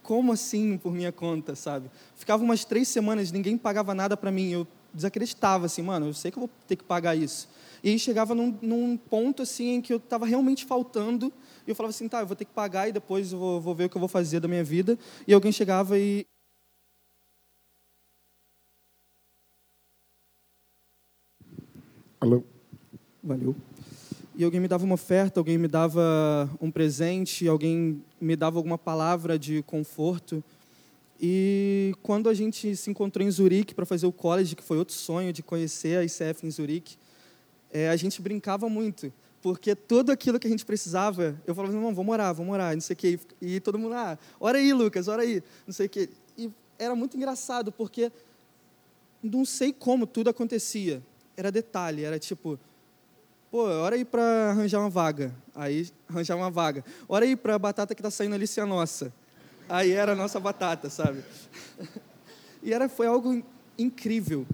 como 0.04 0.32
assim 0.32 0.78
por 0.78 0.94
minha 0.94 1.12
conta, 1.12 1.56
sabe? 1.56 1.90
Ficava 2.16 2.44
umas 2.44 2.66
três 2.66 2.88
semanas, 2.88 3.32
ninguém 3.32 3.58
pagava 3.58 3.94
nada 3.94 4.18
para 4.18 4.32
mim. 4.32 4.50
Eu 4.50 4.68
desacreditava, 4.94 5.66
assim, 5.66 5.82
mano, 5.82 6.08
eu 6.08 6.14
sei 6.14 6.32
que 6.32 6.38
eu 6.38 6.42
vou 6.42 6.50
ter 6.68 6.76
que 6.76 6.84
pagar 6.84 7.16
isso. 7.16 7.48
E 7.84 7.90
aí 7.90 7.98
chegava 7.98 8.36
num, 8.36 8.58
num 8.62 8.98
ponto, 8.98 9.42
assim, 9.42 9.76
em 9.76 9.82
que 9.82 9.94
eu 9.94 9.98
estava 9.98 10.26
realmente 10.26 10.66
faltando. 10.66 11.32
E 11.66 11.70
eu 11.72 11.76
falava 11.76 11.92
assim, 11.92 12.08
tá, 12.08 12.20
eu 12.20 12.28
vou 12.28 12.36
ter 12.36 12.46
que 12.46 12.54
pagar 12.54 12.88
e 12.88 12.92
depois 12.92 13.32
eu 13.32 13.40
vou, 13.40 13.62
vou 13.62 13.76
ver 13.76 13.86
o 13.86 13.90
que 13.90 13.98
eu 13.98 14.00
vou 14.00 14.10
fazer 14.10 14.40
da 14.40 14.48
minha 14.48 14.64
vida. 14.64 14.98
E 15.28 15.34
alguém 15.34 15.52
chegava 15.52 15.98
e 15.98 16.26
Alô? 22.20 22.44
Valeu 23.24 23.56
e 24.42 24.44
alguém 24.44 24.60
me 24.60 24.68
dava 24.68 24.84
uma 24.84 24.96
oferta, 24.96 25.40
alguém 25.40 25.56
me 25.56 25.68
dava 25.68 26.50
um 26.60 26.72
presente, 26.72 27.48
alguém 27.48 28.04
me 28.20 28.36
dava 28.36 28.58
alguma 28.58 28.76
palavra 28.76 29.38
de 29.38 29.62
conforto. 29.62 30.44
E 31.22 31.94
quando 32.02 32.28
a 32.28 32.34
gente 32.34 32.76
se 32.76 32.90
encontrou 32.90 33.24
em 33.24 33.30
Zurique 33.30 33.76
para 33.76 33.86
fazer 33.86 34.08
o 34.08 34.12
college, 34.12 34.56
que 34.56 34.64
foi 34.64 34.80
outro 34.80 34.96
sonho 34.96 35.32
de 35.32 35.44
conhecer 35.44 36.00
a 36.00 36.04
ICF 36.04 36.48
em 36.48 36.50
Zurique, 36.50 36.98
é, 37.72 37.90
a 37.90 37.96
gente 37.96 38.20
brincava 38.20 38.68
muito, 38.68 39.14
porque 39.44 39.76
tudo 39.76 40.12
aquilo 40.12 40.40
que 40.40 40.48
a 40.48 40.50
gente 40.50 40.66
precisava, 40.66 41.40
eu 41.46 41.54
falava, 41.54 41.72
não, 41.72 41.94
vamos 41.94 42.12
orar, 42.12 42.34
vamos 42.34 42.52
orar, 42.52 42.74
não 42.74 42.82
sei 42.82 42.96
o 42.96 42.98
quê. 42.98 43.20
E 43.40 43.60
todo 43.60 43.78
mundo, 43.78 43.94
ah, 43.94 44.18
ora 44.40 44.58
aí, 44.58 44.74
Lucas, 44.74 45.08
ora 45.08 45.22
aí, 45.22 45.44
não 45.68 45.74
sei 45.74 45.86
o 45.86 45.90
quê. 45.90 46.10
E 46.36 46.50
era 46.80 46.96
muito 46.96 47.16
engraçado, 47.16 47.72
porque 47.72 48.12
não 49.22 49.46
sei 49.46 49.72
como 49.72 50.08
tudo 50.08 50.32
acontecia. 50.32 51.00
Era 51.38 51.52
detalhe, 51.52 52.04
era 52.04 52.18
tipo, 52.18 52.60
Pô, 53.52 53.66
hora 53.66 53.98
aí 53.98 54.06
para 54.06 54.52
arranjar 54.52 54.80
uma 54.80 54.90
vaga. 54.90 55.36
Aí, 55.54 55.90
arranjar 56.08 56.38
uma 56.38 56.50
vaga. 56.50 56.86
Hora 57.06 57.26
aí 57.26 57.36
para 57.36 57.56
a 57.56 57.60
batata 57.60 57.94
que 57.94 58.00
está 58.00 58.10
saindo 58.10 58.34
ali 58.34 58.48
ser 58.48 58.62
a 58.62 58.66
nossa. 58.66 59.14
Aí 59.68 59.92
era 59.92 60.14
a 60.14 60.16
nossa 60.16 60.40
batata, 60.40 60.90
sabe? 60.90 61.22
E 62.64 62.72
era, 62.72 62.88
foi 62.88 63.08
algo 63.08 63.44
incrível. 63.76 64.46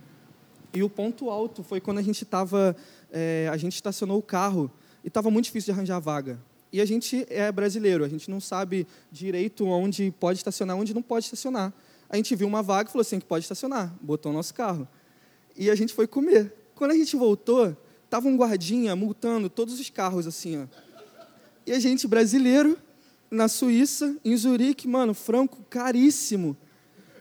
E 0.73 0.81
o 0.81 0.89
ponto 0.89 1.29
alto 1.29 1.62
foi 1.62 1.81
quando 1.81 1.97
a 1.97 2.01
gente 2.01 2.23
estava, 2.23 2.73
é, 3.12 3.49
a 3.51 3.57
gente 3.57 3.73
estacionou 3.73 4.17
o 4.17 4.21
carro 4.21 4.71
e 5.03 5.10
estava 5.10 5.29
muito 5.29 5.43
difícil 5.43 5.73
de 5.73 5.77
arranjar 5.77 5.99
vaga. 5.99 6.39
E 6.71 6.79
a 6.79 6.86
gente 6.86 7.27
é 7.29 7.51
brasileiro, 7.51 8.05
a 8.05 8.07
gente 8.07 8.31
não 8.31 8.39
sabe 8.39 8.88
direito 9.12 9.67
onde 9.67 10.10
pode 10.10 10.39
estacionar, 10.39 10.77
onde 10.77 10.93
não 10.93 11.01
pode 11.01 11.25
estacionar. 11.25 11.73
A 12.10 12.15
gente 12.15 12.33
viu 12.33 12.47
uma 12.47 12.63
vaga 12.63 12.88
e 12.89 12.91
falou 12.93 13.01
assim 13.01 13.19
que 13.19 13.25
pode 13.25 13.43
estacionar, 13.43 13.93
botou 14.01 14.31
o 14.31 14.36
nosso 14.36 14.53
carro. 14.53 14.88
E 15.57 15.69
a 15.69 15.75
gente 15.75 15.93
foi 15.93 16.07
comer. 16.07 16.53
Quando 16.73 16.91
a 16.91 16.95
gente 16.95 17.17
voltou, 17.17 17.75
Tava 18.10 18.28
um 18.28 18.38
guardinha 18.38 18.96
multando 18.96 19.50
todos 19.50 19.80
os 19.80 19.89
carros 19.89 20.28
assim, 20.28 20.63
ó. 20.63 20.67
E 21.65 21.74
a 21.74 21.80
gente 21.80 22.08
brasileiro 22.08 22.78
na 23.30 23.48
Suíça, 23.48 24.15
em 24.24 24.36
Zurique, 24.36 24.88
mano, 24.88 25.13
franco 25.13 25.62
caríssimo. 25.70 26.56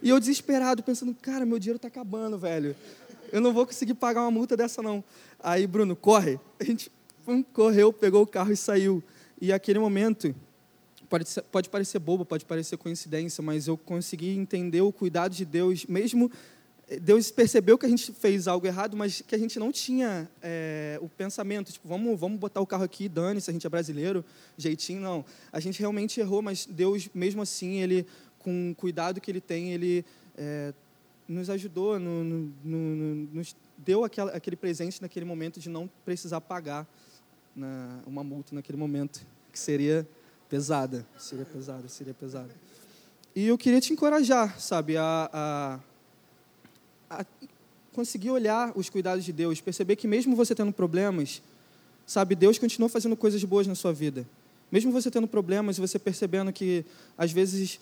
E 0.00 0.08
eu 0.08 0.20
desesperado, 0.20 0.82
pensando, 0.82 1.14
cara, 1.14 1.44
meu 1.44 1.58
dinheiro 1.58 1.78
tá 1.78 1.88
acabando, 1.88 2.38
velho. 2.38 2.76
Eu 3.32 3.40
não 3.40 3.52
vou 3.52 3.66
conseguir 3.66 3.94
pagar 3.94 4.22
uma 4.22 4.30
multa 4.30 4.56
dessa 4.56 4.80
não. 4.80 5.02
Aí, 5.40 5.66
Bruno, 5.66 5.96
corre. 5.96 6.38
A 6.60 6.64
gente 6.64 6.92
correu, 7.52 7.92
pegou 7.92 8.22
o 8.22 8.26
carro 8.26 8.52
e 8.52 8.56
saiu. 8.56 9.02
E 9.40 9.52
aquele 9.52 9.80
momento 9.80 10.34
pode, 11.08 11.28
ser, 11.28 11.42
pode 11.42 11.68
parecer 11.68 11.98
bobo, 11.98 12.24
pode 12.24 12.44
parecer 12.44 12.76
coincidência, 12.76 13.42
mas 13.42 13.66
eu 13.66 13.76
consegui 13.76 14.30
entender 14.30 14.80
o 14.80 14.92
cuidado 14.92 15.34
de 15.34 15.44
Deus, 15.44 15.86
mesmo 15.86 16.30
Deus 17.02 17.32
percebeu 17.32 17.76
que 17.76 17.84
a 17.84 17.88
gente 17.88 18.12
fez 18.12 18.46
algo 18.46 18.64
errado, 18.64 18.96
mas 18.96 19.20
que 19.20 19.34
a 19.34 19.38
gente 19.38 19.58
não 19.58 19.72
tinha 19.72 20.30
é, 20.40 20.98
o 21.02 21.08
pensamento, 21.08 21.72
tipo, 21.72 21.88
vamos, 21.88 22.18
vamos 22.18 22.38
botar 22.38 22.60
o 22.60 22.66
carro 22.66 22.84
aqui, 22.84 23.08
dane-se, 23.08 23.50
a 23.50 23.52
gente 23.52 23.66
é 23.66 23.70
brasileiro, 23.70 24.24
jeitinho, 24.56 25.00
não. 25.00 25.24
A 25.52 25.58
gente 25.58 25.80
realmente 25.80 26.20
errou, 26.20 26.40
mas 26.42 26.64
Deus, 26.64 27.08
mesmo 27.12 27.42
assim, 27.42 27.80
ele, 27.80 28.06
com 28.38 28.70
o 28.70 28.74
cuidado 28.76 29.20
que 29.20 29.28
ele 29.28 29.40
tem, 29.40 29.72
ele 29.72 30.04
é, 30.38 30.72
nos 31.26 31.50
ajudou, 31.50 31.98
no, 31.98 32.22
no, 32.22 32.52
no, 32.64 33.14
nos 33.34 33.56
deu 33.76 34.04
aquela, 34.04 34.30
aquele 34.30 34.54
presente 34.54 35.02
naquele 35.02 35.26
momento 35.26 35.58
de 35.58 35.68
não 35.68 35.90
precisar 36.04 36.40
pagar 36.40 36.86
na, 37.54 37.98
uma 38.06 38.22
multa 38.22 38.54
naquele 38.54 38.78
momento, 38.78 39.26
que 39.52 39.58
seria 39.58 40.06
pesada, 40.48 41.04
seria 41.18 41.44
pesada, 41.44 41.88
seria 41.88 42.14
pesada. 42.14 42.54
E 43.34 43.48
eu 43.48 43.58
queria 43.58 43.80
te 43.80 43.92
encorajar, 43.92 44.58
sabe, 44.60 44.96
a, 44.96 45.28
a, 45.32 45.80
a 47.08 47.24
conseguir 47.92 48.30
olhar 48.30 48.72
os 48.76 48.90
cuidados 48.90 49.24
de 49.24 49.32
Deus, 49.32 49.60
perceber 49.60 49.96
que 49.96 50.06
mesmo 50.06 50.36
você 50.36 50.54
tendo 50.54 50.72
problemas, 50.72 51.40
sabe, 52.06 52.34
Deus 52.34 52.58
continua 52.58 52.88
fazendo 52.88 53.16
coisas 53.16 53.42
boas 53.44 53.66
na 53.66 53.74
sua 53.74 53.92
vida. 53.92 54.26
Mesmo 54.70 54.92
você 54.92 55.10
tendo 55.10 55.26
problemas, 55.26 55.78
você 55.78 55.98
percebendo 55.98 56.52
que 56.52 56.84
às 57.16 57.32
vezes 57.32 57.80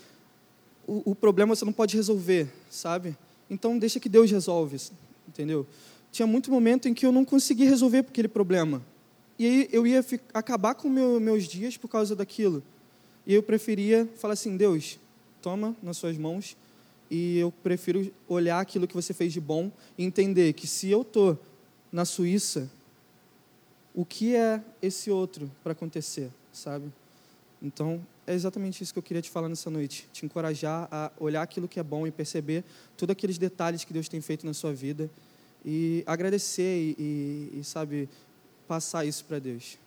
o, 0.86 1.10
o 1.10 1.14
problema 1.14 1.54
você 1.56 1.64
não 1.64 1.72
pode 1.72 1.96
resolver, 1.96 2.48
sabe? 2.70 3.16
Então 3.50 3.78
deixa 3.78 3.98
que 3.98 4.08
Deus 4.08 4.30
resolve, 4.30 4.80
entendeu? 5.26 5.66
Tinha 6.12 6.26
muito 6.26 6.50
momento 6.50 6.88
em 6.88 6.94
que 6.94 7.04
eu 7.04 7.10
não 7.10 7.24
consegui 7.24 7.64
resolver 7.64 7.98
aquele 7.98 8.28
problema. 8.28 8.82
E 9.38 9.46
aí 9.46 9.68
eu 9.72 9.86
ia 9.86 10.04
acabar 10.32 10.74
com 10.74 10.88
meu, 10.88 11.18
meus 11.18 11.44
dias 11.44 11.76
por 11.76 11.88
causa 11.88 12.14
daquilo. 12.14 12.62
E 13.26 13.34
eu 13.34 13.42
preferia 13.42 14.08
falar 14.16 14.34
assim, 14.34 14.56
Deus, 14.56 14.98
toma 15.42 15.74
nas 15.82 15.96
suas 15.96 16.16
mãos 16.16 16.56
e 17.10 17.38
eu 17.38 17.52
prefiro 17.62 18.12
olhar 18.28 18.60
aquilo 18.60 18.86
que 18.86 18.94
você 18.94 19.12
fez 19.12 19.32
de 19.32 19.40
bom 19.40 19.70
e 19.96 20.04
entender 20.04 20.52
que 20.52 20.66
se 20.66 20.90
eu 20.90 21.04
tô 21.04 21.36
na 21.92 22.04
Suíça, 22.04 22.70
o 23.94 24.04
que 24.04 24.34
é 24.34 24.60
esse 24.82 25.10
outro 25.10 25.50
para 25.62 25.72
acontecer, 25.72 26.30
sabe? 26.52 26.92
Então, 27.62 28.04
é 28.26 28.34
exatamente 28.34 28.82
isso 28.82 28.92
que 28.92 28.98
eu 28.98 29.02
queria 29.02 29.22
te 29.22 29.30
falar 29.30 29.48
nessa 29.48 29.70
noite. 29.70 30.08
Te 30.12 30.26
encorajar 30.26 30.88
a 30.90 31.12
olhar 31.18 31.42
aquilo 31.42 31.68
que 31.68 31.78
é 31.78 31.82
bom 31.82 32.06
e 32.06 32.10
perceber 32.10 32.64
todos 32.96 33.12
aqueles 33.12 33.38
detalhes 33.38 33.84
que 33.84 33.92
Deus 33.92 34.08
tem 34.08 34.20
feito 34.20 34.44
na 34.44 34.52
sua 34.52 34.72
vida 34.72 35.08
e 35.64 36.02
agradecer 36.06 36.62
e, 36.62 37.50
e, 37.54 37.60
e 37.60 37.64
sabe, 37.64 38.08
passar 38.66 39.04
isso 39.04 39.24
para 39.24 39.38
Deus. 39.38 39.78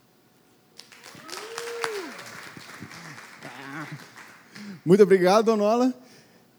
Muito 4.86 5.04
obrigado, 5.04 5.46
Donola. 5.46 5.94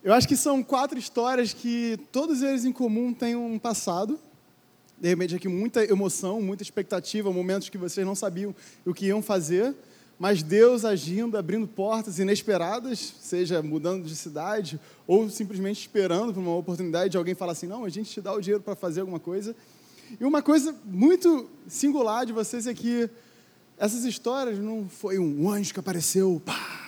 Eu 0.02 0.14
acho 0.14 0.28
que 0.28 0.36
são 0.36 0.62
quatro 0.62 0.96
histórias 0.96 1.52
que 1.52 1.98
todos 2.12 2.40
eles 2.40 2.64
em 2.64 2.70
comum 2.70 3.12
têm 3.12 3.34
um 3.34 3.58
passado. 3.58 4.18
De 4.96 5.08
repente, 5.08 5.34
aqui 5.34 5.48
muita 5.48 5.84
emoção, 5.84 6.40
muita 6.40 6.62
expectativa, 6.62 7.32
momentos 7.32 7.68
que 7.68 7.76
vocês 7.76 8.06
não 8.06 8.14
sabiam 8.14 8.54
o 8.86 8.94
que 8.94 9.06
iam 9.06 9.20
fazer, 9.20 9.74
mas 10.16 10.40
Deus 10.40 10.84
agindo, 10.84 11.36
abrindo 11.36 11.66
portas 11.66 12.20
inesperadas, 12.20 13.12
seja 13.20 13.60
mudando 13.60 14.04
de 14.04 14.14
cidade 14.14 14.80
ou 15.04 15.28
simplesmente 15.28 15.80
esperando 15.80 16.32
por 16.32 16.40
uma 16.40 16.54
oportunidade 16.54 17.10
de 17.10 17.16
alguém 17.16 17.34
falar 17.34 17.52
assim: 17.52 17.66
não, 17.66 17.84
a 17.84 17.88
gente 17.88 18.08
te 18.08 18.20
dá 18.20 18.32
o 18.32 18.40
dinheiro 18.40 18.62
para 18.62 18.76
fazer 18.76 19.00
alguma 19.00 19.18
coisa. 19.18 19.54
E 20.20 20.24
uma 20.24 20.42
coisa 20.42 20.74
muito 20.84 21.50
singular 21.66 22.24
de 22.24 22.32
vocês 22.32 22.68
é 22.68 22.74
que 22.74 23.10
essas 23.76 24.04
histórias 24.04 24.60
não 24.60 24.88
foi 24.88 25.18
um 25.18 25.50
anjo 25.50 25.74
que 25.74 25.80
apareceu, 25.80 26.40
pá, 26.44 26.87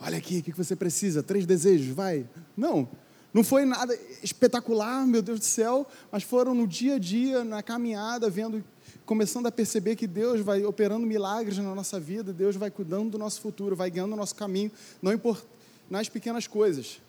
Olha 0.00 0.18
aqui, 0.18 0.38
o 0.38 0.42
que 0.42 0.52
você 0.52 0.76
precisa? 0.76 1.22
Três 1.22 1.44
desejos, 1.44 1.88
vai. 1.88 2.26
Não, 2.56 2.88
não 3.32 3.42
foi 3.42 3.64
nada 3.64 3.98
espetacular, 4.22 5.06
meu 5.06 5.20
Deus 5.20 5.40
do 5.40 5.44
céu, 5.44 5.86
mas 6.10 6.22
foram 6.22 6.54
no 6.54 6.66
dia 6.66 6.94
a 6.94 6.98
dia, 6.98 7.44
na 7.44 7.62
caminhada, 7.62 8.30
vendo, 8.30 8.64
começando 9.04 9.46
a 9.46 9.52
perceber 9.52 9.96
que 9.96 10.06
Deus 10.06 10.40
vai 10.40 10.64
operando 10.64 11.06
milagres 11.06 11.58
na 11.58 11.74
nossa 11.74 11.98
vida, 11.98 12.32
Deus 12.32 12.56
vai 12.56 12.70
cuidando 12.70 13.10
do 13.10 13.18
nosso 13.18 13.40
futuro, 13.40 13.74
vai 13.76 13.90
guiando 13.90 14.14
o 14.14 14.16
nosso 14.16 14.34
caminho, 14.34 14.70
não 15.02 15.12
importa 15.12 15.44
nas 15.90 16.08
pequenas 16.08 16.46
coisas. 16.46 17.00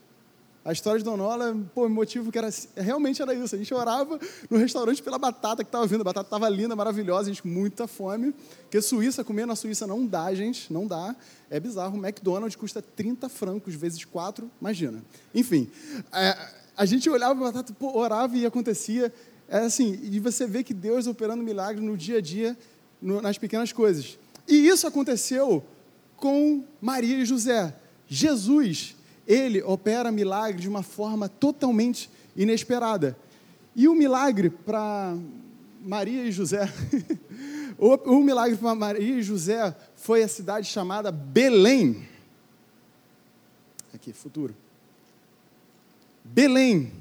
A 0.70 0.72
história 0.72 1.00
de 1.00 1.04
Donola, 1.04 1.58
pô, 1.74 1.88
o 1.88 1.90
motivo 1.90 2.32
que 2.32 2.38
era 2.38 2.48
realmente 2.78 3.20
era 3.24 3.34
isso. 3.34 3.56
A 3.56 3.58
gente 3.58 3.74
orava 3.74 4.20
no 4.48 4.56
restaurante 4.56 5.02
pela 5.02 5.18
batata 5.18 5.64
que 5.64 5.68
estava 5.68 5.88
vindo. 5.88 6.02
A 6.02 6.04
batata 6.04 6.28
estava 6.28 6.48
linda, 6.48 6.76
maravilhosa, 6.76 7.32
a 7.32 7.34
gente 7.34 7.48
muita 7.48 7.88
fome. 7.88 8.36
Porque 8.62 8.80
Suíça, 8.80 9.24
comer 9.24 9.48
na 9.48 9.56
Suíça 9.56 9.88
não 9.88 10.06
dá, 10.06 10.32
gente, 10.36 10.72
não 10.72 10.86
dá. 10.86 11.16
É 11.50 11.60
bizarro. 11.60 11.98
O 11.98 12.06
McDonald's 12.06 12.56
custa 12.56 12.84
30 12.84 13.28
francos 13.30 13.74
vezes 13.74 14.06
4, 14.06 14.48
imagina. 14.62 15.04
Enfim, 15.34 15.72
é, 16.14 16.38
a 16.78 16.86
gente 16.86 17.10
olhava 17.10 17.32
a 17.32 17.52
batata, 17.52 17.74
pô, 17.74 17.98
orava 17.98 18.38
e 18.38 18.46
acontecia. 18.46 19.12
É 19.48 19.62
assim, 19.62 20.00
e 20.04 20.20
você 20.20 20.46
vê 20.46 20.64
que 20.64 20.76
Deus 20.76 21.08
operando 21.08 21.42
milagres 21.42 21.84
no 21.84 21.98
dia 21.98 22.20
a 22.20 22.22
dia, 22.22 22.56
no, 23.02 23.20
nas 23.24 23.40
pequenas 23.40 23.74
coisas. 23.74 24.20
E 24.48 24.68
isso 24.68 24.86
aconteceu 24.86 25.64
com 26.16 26.64
Maria 26.80 27.18
e 27.18 27.26
José. 27.26 27.74
Jesus 28.08 28.99
ele 29.30 29.62
opera 29.62 30.12
milagre 30.12 30.60
de 30.60 30.68
uma 30.68 30.82
forma 30.82 31.30
totalmente 31.30 32.10
inesperada. 32.36 33.16
E 33.76 33.88
o 33.88 33.94
milagre 33.94 34.50
para 34.50 35.16
Maria 35.84 36.24
e 36.24 36.32
José, 36.32 36.68
o, 37.78 37.94
o 38.16 38.24
milagre 38.24 38.58
para 38.58 38.74
Maria 38.74 39.20
e 39.20 39.22
José 39.22 39.76
foi 39.96 40.24
a 40.24 40.28
cidade 40.28 40.66
chamada 40.68 41.12
Belém. 41.12 42.08
Aqui, 43.94 44.12
futuro. 44.12 44.56
Belém. 46.26 46.92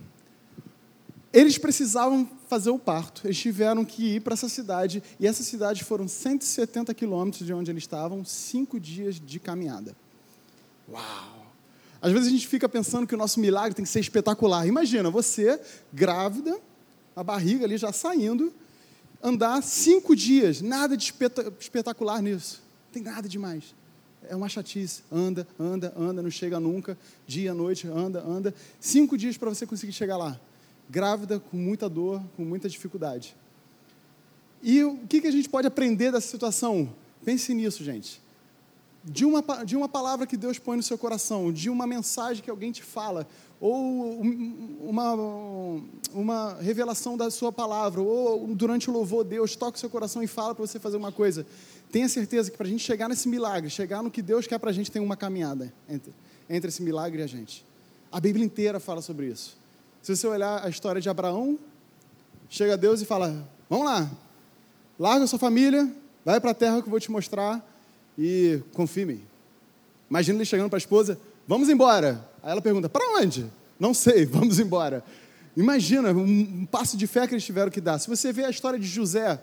Eles 1.33 1.57
precisavam 1.57 2.29
fazer 2.47 2.71
o 2.71 2.79
parto, 2.79 3.27
eles 3.27 3.39
tiveram 3.39 3.85
que 3.85 4.17
ir 4.17 4.21
para 4.21 4.35
essa 4.35 4.49
cidade, 4.49 5.03
e 5.19 5.27
essa 5.27 5.43
cidade 5.43 5.85
foram 5.85 6.09
170 6.09 6.93
quilômetros 6.95 7.47
de 7.47 7.53
onde 7.53 7.71
eles 7.71 7.83
estavam, 7.83 8.25
cinco 8.25 8.79
dias 8.81 9.21
de 9.21 9.39
caminhada. 9.39 9.95
Uau! 10.91 11.38
Às 12.01 12.13
vezes 12.13 12.29
a 12.29 12.31
gente 12.31 12.47
fica 12.47 12.69
pensando 12.69 13.07
que 13.07 13.15
o 13.15 13.19
nosso 13.19 13.41
milagre 13.41 13.75
tem 13.75 13.85
que 13.85 13.91
ser 13.91 14.01
espetacular. 14.01 14.67
Imagina, 14.67 15.11
você, 15.11 15.61
grávida, 15.93 16.59
a 17.15 17.25
barriga 17.25 17.65
ali 17.65 17.77
já 17.77 17.93
saindo, 17.93 18.53
andar 19.23 19.63
cinco 19.63 20.15
dias, 20.15 20.61
nada 20.63 20.97
de 20.97 21.13
espetacular 21.59 22.23
nisso. 22.23 22.63
Não 22.87 22.93
tem 22.93 23.03
nada 23.03 23.29
demais. 23.29 23.75
É 24.29 24.37
uma 24.37 24.49
chatice. 24.49 25.03
Anda, 25.11 25.47
anda, 25.59 25.93
anda, 25.97 26.23
não 26.23 26.31
chega 26.31 26.61
nunca. 26.61 26.97
Dia, 27.27 27.53
noite, 27.53 27.89
anda, 27.89 28.23
anda. 28.23 28.55
Cinco 28.79 29.19
dias 29.19 29.37
para 29.37 29.49
você 29.49 29.67
conseguir 29.67 29.93
chegar 29.93 30.17
lá. 30.17 30.41
Grávida, 30.89 31.41
com 31.41 31.57
muita 31.57 31.89
dor, 31.89 32.23
com 32.37 32.45
muita 32.45 32.69
dificuldade. 32.69 33.35
E 34.63 34.83
o 34.85 34.99
que, 35.09 35.21
que 35.21 35.27
a 35.27 35.33
gente 35.33 35.49
pode 35.49 35.67
aprender 35.67 36.13
dessa 36.13 36.29
situação? 36.29 36.93
Pense 37.25 37.53
nisso, 37.53 37.83
gente 37.83 38.28
de 39.09 39.25
uma, 39.25 39.43
de 39.65 39.77
uma 39.77 39.89
palavra 39.89 40.27
que 40.27 40.37
Deus 40.37 40.59
põe 40.59 40.77
no 40.77 40.83
seu 40.83 40.99
coração, 40.99 41.53
de 41.53 41.71
uma 41.71 41.87
mensagem 41.87 42.43
que 42.43 42.51
alguém 42.51 42.71
te 42.71 42.83
fala, 42.83 43.27
ou 43.61 44.21
uma, 44.81 45.15
uma 46.13 46.55
revelação 46.61 47.17
da 47.17 47.31
sua 47.31 47.51
palavra, 47.51 48.01
ou 48.01 48.47
durante 48.55 48.89
o 48.89 48.93
louvor, 48.93 49.25
Deus 49.25 49.57
toca 49.57 49.77
o 49.77 49.81
seu 49.81 49.91
coração 49.91 50.23
e 50.23 50.27
fala 50.27 50.55
para 50.55 50.65
você 50.67 50.79
fazer 50.79 50.97
uma 50.97 51.11
coisa. 51.11 51.47
Tenha 51.91 52.09
certeza 52.09 52.51
que 52.51 52.57
para 52.57 52.67
a 52.67 52.71
gente 52.71 52.85
chegar 52.85 53.09
nesse 53.09 53.29
milagre, 53.29 53.71
chegar 53.71 54.03
no 54.03 54.11
que 54.11 54.23
Deus 54.23 54.47
quer 54.47 54.59
para 54.59 54.71
a 54.71 54.73
gente, 54.73 54.91
tem 54.91 55.03
uma 55.03 55.17
caminhada 55.17 55.73
entre, 55.89 56.13
entre 56.49 56.69
esse 56.69 56.83
milagre 56.83 57.21
e 57.21 57.25
a 57.25 57.27
gente. 57.27 57.65
A 58.13 58.21
Bíblia 58.21 58.45
inteira 58.45 58.79
fala 58.79 59.03
sobre 59.03 59.27
isso. 59.27 59.57
Se 60.03 60.15
você 60.15 60.27
olhar 60.27 60.65
a 60.65 60.69
história 60.69 61.01
de 61.01 61.09
Abraão, 61.09 61.59
chega 62.49 62.77
Deus 62.77 63.01
e 63.01 63.05
fala: 63.05 63.49
Vamos 63.69 63.87
lá, 63.87 64.09
larga 64.99 65.27
sua 65.27 65.39
família, 65.39 65.91
vai 66.25 66.41
para 66.41 66.53
a 66.53 66.55
terra 66.55 66.81
que 66.81 66.87
eu 66.87 66.91
vou 66.91 67.01
te 67.01 67.11
mostrar 67.11 67.65
e 68.19 68.61
mim. 69.07 69.23
Imagina 70.11 70.39
ele 70.39 70.45
chegando 70.45 70.69
para 70.69 70.77
a 70.77 70.81
esposa, 70.81 71.19
vamos 71.47 71.69
embora. 71.69 72.29
Aí 72.43 72.51
ela 72.51 72.61
pergunta, 72.61 72.89
para 72.89 73.21
onde? 73.21 73.47
Não 73.79 73.95
sei, 73.95 74.27
vamos 74.27 74.59
embora. 74.59 75.05
Imagina 75.57 76.11
um, 76.13 76.67
passo 76.67 76.97
de 76.97 77.07
fé 77.07 77.27
que 77.27 77.35
eles 77.35 77.45
tiveram 77.45 77.71
que 77.71 77.81
dar. 77.81 77.99
Se 77.99 78.09
você 78.09 78.33
vê 78.33 78.45
a 78.45 78.51
história 78.51 78.79
de 78.79 78.87
José, 78.87 79.41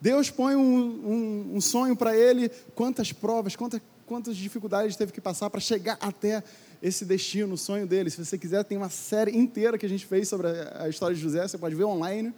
Deus 0.00 0.30
põe 0.30 0.56
um, 0.56 0.62
um, 0.62 1.56
um 1.56 1.60
sonho 1.60 1.94
para 1.94 2.16
ele, 2.16 2.48
quantas 2.74 3.12
provas, 3.12 3.54
quantas, 3.54 3.80
quantas 4.06 4.36
dificuldades 4.36 4.96
teve 4.96 5.12
que 5.12 5.20
passar 5.20 5.50
para 5.50 5.60
chegar 5.60 5.96
até 6.00 6.42
esse 6.82 7.04
destino, 7.04 7.54
o 7.54 7.58
sonho 7.58 7.86
dele. 7.86 8.10
Se 8.10 8.24
você 8.24 8.38
quiser, 8.38 8.64
tem 8.64 8.78
uma 8.78 8.90
série 8.90 9.36
inteira 9.36 9.76
que 9.76 9.86
a 9.86 9.88
gente 9.88 10.06
fez 10.06 10.28
sobre 10.28 10.48
a, 10.48 10.84
a 10.84 10.88
história 10.88 11.14
de 11.14 11.22
José, 11.22 11.46
você 11.46 11.58
pode 11.58 11.74
ver 11.74 11.84
online. 11.84 12.32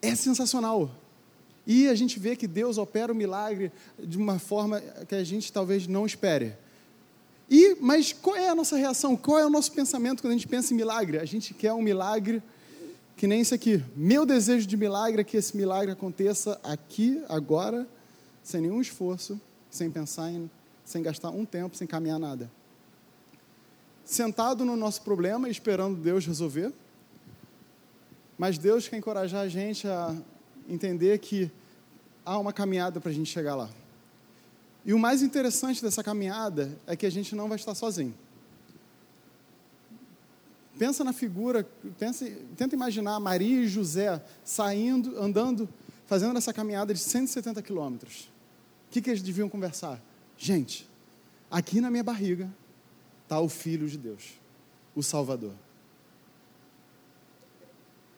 É 0.00 0.14
sensacional. 0.14 0.90
E 1.66 1.88
a 1.88 1.94
gente 1.94 2.18
vê 2.18 2.34
que 2.34 2.46
Deus 2.46 2.76
opera 2.76 3.12
o 3.12 3.16
milagre 3.16 3.70
de 3.98 4.18
uma 4.18 4.38
forma 4.38 4.80
que 4.80 5.14
a 5.14 5.22
gente 5.22 5.52
talvez 5.52 5.86
não 5.86 6.04
espere. 6.04 6.54
E, 7.48 7.76
mas 7.80 8.12
qual 8.12 8.36
é 8.36 8.48
a 8.48 8.54
nossa 8.54 8.76
reação? 8.76 9.16
Qual 9.16 9.38
é 9.38 9.46
o 9.46 9.50
nosso 9.50 9.72
pensamento 9.72 10.22
quando 10.22 10.32
a 10.32 10.36
gente 10.36 10.48
pensa 10.48 10.72
em 10.72 10.76
milagre? 10.76 11.18
A 11.18 11.24
gente 11.24 11.54
quer 11.54 11.72
um 11.72 11.82
milagre 11.82 12.42
que 13.16 13.26
nem 13.26 13.40
esse 13.40 13.54
aqui. 13.54 13.84
Meu 13.94 14.26
desejo 14.26 14.66
de 14.66 14.76
milagre 14.76 15.20
é 15.20 15.24
que 15.24 15.36
esse 15.36 15.56
milagre 15.56 15.92
aconteça 15.92 16.58
aqui, 16.64 17.22
agora, 17.28 17.86
sem 18.42 18.62
nenhum 18.62 18.80
esforço, 18.80 19.40
sem 19.70 19.90
pensar 19.90 20.30
em, 20.30 20.50
sem 20.84 21.02
gastar 21.02 21.30
um 21.30 21.44
tempo, 21.44 21.76
sem 21.76 21.86
caminhar 21.86 22.18
nada. 22.18 22.50
Sentado 24.04 24.64
no 24.64 24.76
nosso 24.76 25.02
problema, 25.02 25.48
esperando 25.48 25.96
Deus 25.96 26.26
resolver. 26.26 26.72
Mas 28.36 28.58
Deus 28.58 28.88
quer 28.88 28.96
encorajar 28.96 29.42
a 29.42 29.48
gente 29.48 29.86
a 29.86 30.16
entender 30.72 31.18
que 31.18 31.50
há 32.24 32.38
uma 32.38 32.52
caminhada 32.52 33.00
para 33.00 33.10
a 33.10 33.14
gente 33.14 33.30
chegar 33.30 33.54
lá. 33.54 33.68
E 34.84 34.92
o 34.92 34.98
mais 34.98 35.22
interessante 35.22 35.82
dessa 35.82 36.02
caminhada 36.02 36.76
é 36.86 36.96
que 36.96 37.06
a 37.06 37.10
gente 37.10 37.34
não 37.34 37.48
vai 37.48 37.56
estar 37.56 37.74
sozinho. 37.74 38.14
Pensa 40.78 41.04
na 41.04 41.12
figura, 41.12 41.68
pensa, 41.98 42.28
tenta 42.56 42.74
imaginar 42.74 43.20
Maria 43.20 43.60
e 43.60 43.68
José 43.68 44.20
saindo, 44.44 45.16
andando, 45.20 45.68
fazendo 46.06 46.36
essa 46.36 46.52
caminhada 46.52 46.92
de 46.92 47.00
170 47.00 47.62
quilômetros. 47.62 48.30
O 48.88 48.92
que, 48.92 49.00
que 49.00 49.10
eles 49.10 49.22
deviam 49.22 49.48
conversar? 49.48 50.00
Gente, 50.36 50.88
aqui 51.50 51.80
na 51.80 51.90
minha 51.90 52.02
barriga, 52.02 52.50
está 53.22 53.38
o 53.38 53.48
Filho 53.48 53.88
de 53.88 53.96
Deus, 53.96 54.34
o 54.96 55.02
Salvador. 55.02 55.52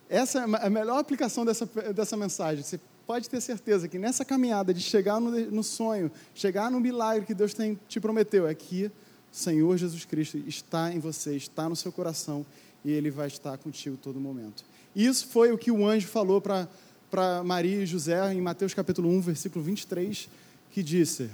Essa 0.08 0.40
é 0.40 0.66
a 0.66 0.70
melhor 0.70 0.98
aplicação 0.98 1.44
dessa, 1.44 1.66
dessa 1.94 2.16
mensagem. 2.16 2.62
Você 2.62 2.78
pode 3.06 3.28
ter 3.28 3.40
certeza 3.40 3.88
que 3.88 3.98
nessa 3.98 4.24
caminhada 4.24 4.72
de 4.72 4.80
chegar 4.80 5.20
no, 5.20 5.30
no 5.30 5.62
sonho, 5.62 6.10
chegar 6.34 6.70
no 6.70 6.80
milagre 6.80 7.26
que 7.26 7.34
Deus 7.34 7.54
tem, 7.54 7.78
te 7.88 8.00
prometeu, 8.00 8.46
é 8.46 8.54
que 8.54 8.86
o 8.86 9.36
Senhor 9.36 9.76
Jesus 9.76 10.04
Cristo 10.04 10.38
está 10.46 10.92
em 10.92 10.98
você, 10.98 11.36
está 11.36 11.68
no 11.68 11.76
seu 11.76 11.90
coração 11.90 12.44
e 12.84 12.92
Ele 12.92 13.10
vai 13.10 13.28
estar 13.28 13.56
contigo 13.58 13.96
todo 13.96 14.20
momento. 14.20 14.64
Isso 14.94 15.26
foi 15.28 15.52
o 15.52 15.58
que 15.58 15.70
o 15.70 15.86
anjo 15.86 16.06
falou 16.06 16.40
para 16.40 17.42
Maria 17.44 17.82
e 17.82 17.86
José 17.86 18.32
em 18.32 18.40
Mateus 18.40 18.74
capítulo 18.74 19.08
1, 19.10 19.20
versículo 19.20 19.64
23, 19.64 20.28
que 20.70 20.82
disse: 20.82 21.30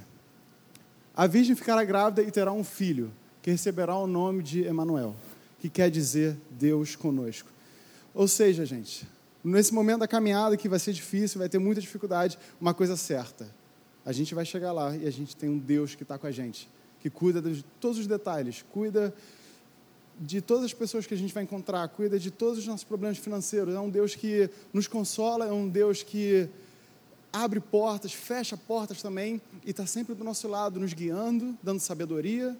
A 1.14 1.26
virgem 1.26 1.54
ficará 1.54 1.84
grávida 1.84 2.22
e 2.22 2.30
terá 2.30 2.52
um 2.52 2.64
filho, 2.64 3.10
que 3.42 3.50
receberá 3.50 3.96
o 3.96 4.06
nome 4.06 4.42
de 4.42 4.62
Emanuel, 4.62 5.14
que 5.60 5.68
quer 5.68 5.90
dizer 5.90 6.36
Deus 6.50 6.96
conosco. 6.96 7.48
Ou 8.14 8.26
seja, 8.26 8.64
gente, 8.66 9.06
nesse 9.42 9.72
momento 9.72 10.00
da 10.00 10.08
caminhada 10.08 10.56
que 10.56 10.68
vai 10.68 10.78
ser 10.78 10.92
difícil, 10.92 11.38
vai 11.38 11.48
ter 11.48 11.58
muita 11.58 11.80
dificuldade, 11.80 12.38
uma 12.60 12.74
coisa 12.74 12.96
certa: 12.96 13.48
a 14.04 14.12
gente 14.12 14.34
vai 14.34 14.44
chegar 14.44 14.72
lá 14.72 14.96
e 14.96 15.06
a 15.06 15.10
gente 15.10 15.36
tem 15.36 15.48
um 15.48 15.58
Deus 15.58 15.94
que 15.94 16.02
está 16.02 16.18
com 16.18 16.26
a 16.26 16.30
gente, 16.30 16.68
que 17.00 17.08
cuida 17.08 17.40
de 17.40 17.64
todos 17.80 17.98
os 17.98 18.06
detalhes, 18.06 18.64
cuida 18.72 19.14
de 20.20 20.40
todas 20.42 20.64
as 20.64 20.74
pessoas 20.74 21.06
que 21.06 21.14
a 21.14 21.16
gente 21.16 21.32
vai 21.32 21.44
encontrar, 21.44 21.88
cuida 21.88 22.18
de 22.18 22.30
todos 22.30 22.58
os 22.58 22.66
nossos 22.66 22.84
problemas 22.84 23.16
financeiros. 23.16 23.74
É 23.74 23.80
um 23.80 23.88
Deus 23.88 24.14
que 24.14 24.50
nos 24.72 24.86
consola, 24.86 25.46
é 25.46 25.52
um 25.52 25.68
Deus 25.68 26.02
que 26.02 26.48
abre 27.32 27.60
portas, 27.60 28.12
fecha 28.12 28.56
portas 28.56 29.00
também 29.00 29.40
e 29.64 29.70
está 29.70 29.86
sempre 29.86 30.14
do 30.14 30.24
nosso 30.24 30.46
lado, 30.48 30.78
nos 30.78 30.92
guiando, 30.92 31.56
dando 31.62 31.80
sabedoria 31.80 32.56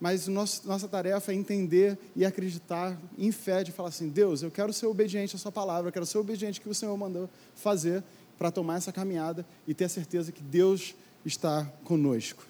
mas 0.00 0.28
nosso, 0.28 0.66
nossa 0.66 0.86
tarefa 0.86 1.32
é 1.32 1.34
entender 1.34 1.98
e 2.14 2.24
acreditar 2.24 2.96
em 3.16 3.32
fé, 3.32 3.64
de 3.64 3.72
falar 3.72 3.88
assim: 3.88 4.08
Deus, 4.08 4.42
eu 4.42 4.50
quero 4.50 4.72
ser 4.72 4.86
obediente 4.86 5.34
à 5.34 5.38
Sua 5.38 5.50
palavra, 5.50 5.88
eu 5.88 5.92
quero 5.92 6.06
ser 6.06 6.18
obediente 6.18 6.60
ao 6.60 6.62
que 6.62 6.68
o 6.68 6.74
Senhor 6.74 6.96
mandou 6.96 7.28
fazer 7.54 8.02
para 8.38 8.50
tomar 8.52 8.76
essa 8.76 8.92
caminhada 8.92 9.44
e 9.66 9.74
ter 9.74 9.84
a 9.84 9.88
certeza 9.88 10.30
que 10.30 10.42
Deus 10.42 10.94
está 11.24 11.64
conosco. 11.84 12.46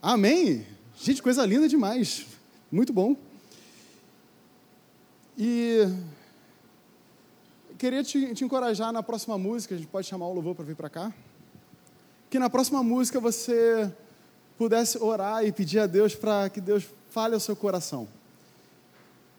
Amém? 0.00 0.66
Gente, 0.96 1.22
coisa 1.22 1.46
linda 1.46 1.68
demais. 1.68 2.26
Muito 2.70 2.92
bom. 2.92 3.16
E 5.38 5.88
queria 7.78 8.04
te, 8.04 8.34
te 8.34 8.44
encorajar 8.44 8.92
na 8.92 9.02
próxima 9.02 9.38
música, 9.38 9.74
a 9.74 9.78
gente 9.78 9.88
pode 9.88 10.06
chamar 10.06 10.26
o 10.26 10.34
louvor 10.34 10.54
para 10.54 10.64
vir 10.64 10.76
para 10.76 10.90
cá. 10.90 11.14
Que 12.28 12.38
na 12.38 12.50
próxima 12.50 12.82
música 12.82 13.18
você 13.18 13.90
pudesse 14.62 14.96
orar 15.02 15.44
e 15.44 15.50
pedir 15.50 15.80
a 15.80 15.88
Deus 15.88 16.14
para 16.14 16.48
que 16.48 16.60
Deus 16.60 16.84
fale 17.10 17.34
ao 17.34 17.40
seu 17.40 17.56
coração. 17.56 18.06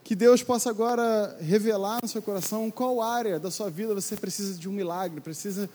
Que 0.02 0.14
Deus 0.14 0.42
possa 0.42 0.68
agora 0.68 1.34
revelar 1.40 2.00
no 2.02 2.08
seu 2.08 2.20
coração 2.20 2.70
qual 2.70 3.00
área 3.00 3.40
da 3.40 3.50
sua 3.50 3.70
vida 3.70 3.94
você 3.94 4.16
precisa 4.16 4.58
de 4.58 4.68
um 4.68 4.72
milagre, 4.72 5.22
precisa 5.22 5.70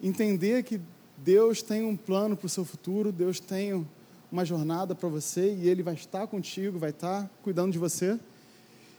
entender 0.00 0.62
que 0.62 0.80
Deus 1.18 1.62
tem 1.62 1.82
um 1.82 1.96
plano 1.96 2.36
para 2.36 2.46
o 2.46 2.48
seu 2.48 2.64
futuro, 2.64 3.10
Deus 3.10 3.40
tem 3.40 3.84
uma 4.30 4.44
jornada 4.44 4.94
para 4.94 5.08
você 5.08 5.52
e 5.52 5.68
Ele 5.68 5.82
vai 5.82 5.94
estar 5.94 6.28
contigo, 6.28 6.78
vai 6.78 6.90
estar 6.90 7.28
cuidando 7.42 7.72
de 7.72 7.78
você. 7.78 8.16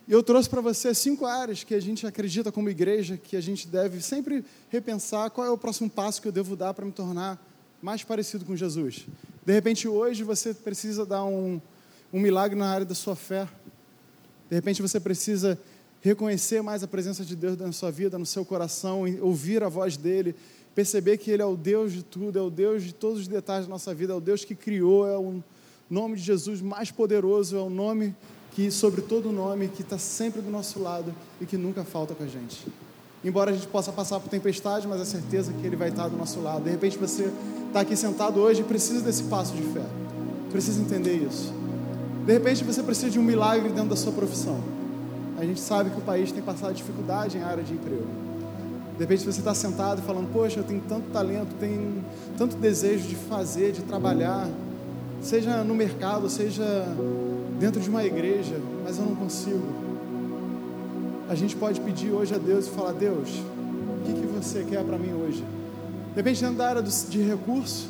E 0.05 0.11
eu 0.11 0.21
trouxe 0.21 0.49
para 0.49 0.59
você 0.59 0.93
cinco 0.93 1.25
áreas 1.25 1.63
que 1.63 1.73
a 1.73 1.79
gente 1.79 2.05
acredita 2.05 2.51
como 2.51 2.69
igreja 2.69 3.15
que 3.15 3.37
a 3.37 3.41
gente 3.41 3.69
deve 3.69 4.01
sempre 4.01 4.43
repensar 4.69 5.29
qual 5.29 5.47
é 5.47 5.49
o 5.49 5.57
próximo 5.57 5.89
passo 5.89 6.21
que 6.21 6.27
eu 6.27 6.31
devo 6.33 6.57
dar 6.57 6.73
para 6.73 6.85
me 6.85 6.91
tornar 6.91 7.41
mais 7.81 8.03
parecido 8.03 8.43
com 8.43 8.53
Jesus. 8.53 9.05
De 9.47 9.53
repente, 9.53 9.87
hoje 9.87 10.25
você 10.25 10.53
precisa 10.53 11.05
dar 11.05 11.23
um, 11.23 11.61
um 12.11 12.19
milagre 12.19 12.59
na 12.59 12.69
área 12.69 12.85
da 12.85 12.93
sua 12.93 13.15
fé. 13.15 13.47
De 14.49 14.55
repente, 14.57 14.81
você 14.81 14.99
precisa 14.99 15.57
reconhecer 16.01 16.61
mais 16.61 16.83
a 16.83 16.87
presença 16.87 17.23
de 17.23 17.33
Deus 17.33 17.57
na 17.57 17.71
sua 17.71 17.89
vida, 17.89 18.17
no 18.17 18.25
seu 18.25 18.43
coração, 18.43 19.05
ouvir 19.21 19.63
a 19.63 19.69
voz 19.69 19.95
dele, 19.95 20.35
perceber 20.75 21.17
que 21.17 21.31
Ele 21.31 21.41
é 21.41 21.45
o 21.45 21.55
Deus 21.55 21.93
de 21.93 22.03
tudo, 22.03 22.37
é 22.37 22.41
o 22.41 22.49
Deus 22.49 22.83
de 22.83 22.93
todos 22.93 23.21
os 23.21 23.27
detalhes 23.29 23.67
da 23.67 23.69
nossa 23.69 23.93
vida, 23.93 24.11
é 24.11 24.15
o 24.17 24.19
Deus 24.19 24.43
que 24.43 24.53
criou, 24.53 25.07
é 25.07 25.17
o 25.17 25.41
nome 25.89 26.17
de 26.17 26.23
Jesus 26.23 26.59
mais 26.59 26.91
poderoso, 26.91 27.55
é 27.55 27.61
o 27.61 27.69
nome 27.69 28.13
que, 28.51 28.69
sobre 28.69 29.01
todo 29.01 29.31
nome, 29.31 29.69
que 29.69 29.81
está 29.81 29.97
sempre 29.97 30.41
do 30.41 30.51
nosso 30.51 30.77
lado 30.77 31.15
e 31.39 31.45
que 31.45 31.55
nunca 31.55 31.85
falta 31.85 32.13
com 32.13 32.25
a 32.25 32.27
gente. 32.27 32.67
Embora 33.23 33.51
a 33.51 33.53
gente 33.53 33.67
possa 33.67 33.91
passar 33.91 34.19
por 34.19 34.29
tempestade, 34.29 34.87
mas 34.87 35.01
a 35.01 35.05
certeza 35.05 35.51
que 35.51 35.65
Ele 35.65 35.75
vai 35.75 35.89
estar 35.89 36.07
do 36.07 36.15
nosso 36.15 36.39
lado. 36.39 36.63
De 36.63 36.69
repente 36.69 36.97
você 36.97 37.31
está 37.67 37.81
aqui 37.81 37.95
sentado 37.95 38.39
hoje 38.39 38.61
e 38.61 38.63
precisa 38.63 39.01
desse 39.01 39.23
passo 39.23 39.53
de 39.53 39.63
fé. 39.63 39.85
Precisa 40.51 40.79
entender 40.81 41.15
isso. 41.15 41.53
De 42.25 42.33
repente 42.33 42.63
você 42.63 42.83
precisa 42.83 43.09
de 43.09 43.19
um 43.19 43.23
milagre 43.23 43.69
dentro 43.69 43.89
da 43.89 43.95
sua 43.95 44.11
profissão. 44.11 44.59
A 45.37 45.43
gente 45.43 45.59
sabe 45.59 45.89
que 45.89 45.97
o 45.97 46.01
país 46.01 46.31
tem 46.31 46.41
passado 46.41 46.73
dificuldade 46.73 47.37
em 47.37 47.41
área 47.41 47.63
de 47.63 47.73
emprego. 47.73 48.07
De 48.93 48.99
repente 48.99 49.23
você 49.23 49.39
está 49.39 49.53
sentado 49.53 49.99
e 49.99 50.01
falando, 50.01 50.31
poxa, 50.31 50.59
eu 50.59 50.63
tenho 50.63 50.81
tanto 50.87 51.09
talento, 51.11 51.53
tenho 51.59 52.03
tanto 52.37 52.55
desejo 52.57 53.07
de 53.07 53.15
fazer, 53.15 53.71
de 53.71 53.81
trabalhar, 53.81 54.49
seja 55.21 55.63
no 55.63 55.75
mercado, 55.75 56.29
seja 56.29 56.63
dentro 57.59 57.79
de 57.79 57.89
uma 57.89 58.03
igreja, 58.03 58.59
mas 58.83 58.97
eu 58.97 59.05
não 59.05 59.15
consigo 59.15 59.86
a 61.29 61.35
gente 61.35 61.55
pode 61.55 61.79
pedir 61.81 62.11
hoje 62.11 62.33
a 62.33 62.37
Deus 62.37 62.67
e 62.67 62.69
falar: 62.69 62.93
Deus, 62.93 63.29
o 63.29 64.05
que, 64.05 64.13
que 64.13 64.27
você 64.27 64.63
quer 64.63 64.83
para 64.83 64.97
mim 64.97 65.13
hoje? 65.13 65.43
Depende 66.15 66.43
da 66.55 66.69
área 66.69 66.81
de 66.81 67.21
recurso, 67.21 67.89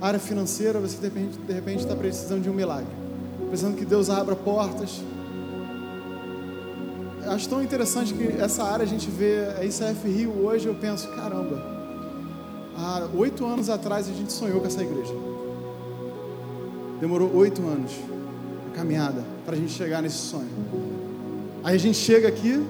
área 0.00 0.20
financeira, 0.20 0.78
você 0.78 0.96
de 0.96 1.02
repente, 1.04 1.38
de 1.38 1.52
repente 1.52 1.80
está 1.80 1.96
precisando 1.96 2.42
de 2.42 2.50
um 2.50 2.54
milagre, 2.54 2.92
precisando 3.48 3.76
que 3.76 3.84
Deus 3.84 4.10
abra 4.10 4.36
portas. 4.36 5.02
Acho 7.26 7.48
tão 7.48 7.62
interessante 7.62 8.12
que 8.12 8.40
essa 8.40 8.64
área 8.64 8.84
a 8.84 8.86
gente 8.86 9.08
vê 9.08 9.46
a 9.58 9.64
ICF 9.64 10.08
Rio 10.08 10.44
hoje, 10.44 10.66
eu 10.66 10.74
penso, 10.74 11.08
caramba, 11.08 11.62
há 12.76 13.08
oito 13.16 13.46
anos 13.46 13.70
atrás 13.70 14.08
a 14.08 14.12
gente 14.12 14.32
sonhou 14.32 14.60
com 14.60 14.66
essa 14.66 14.82
igreja. 14.82 15.14
Demorou 17.00 17.34
oito 17.34 17.62
anos 17.62 17.92
a 18.70 18.76
caminhada 18.76 19.24
para 19.44 19.54
a 19.54 19.58
gente 19.58 19.72
chegar 19.72 20.02
nesse 20.02 20.18
sonho. 20.18 20.48
Aí 21.64 21.76
a 21.76 21.78
gente 21.78 21.96
chega 21.96 22.26
aqui, 22.26 22.60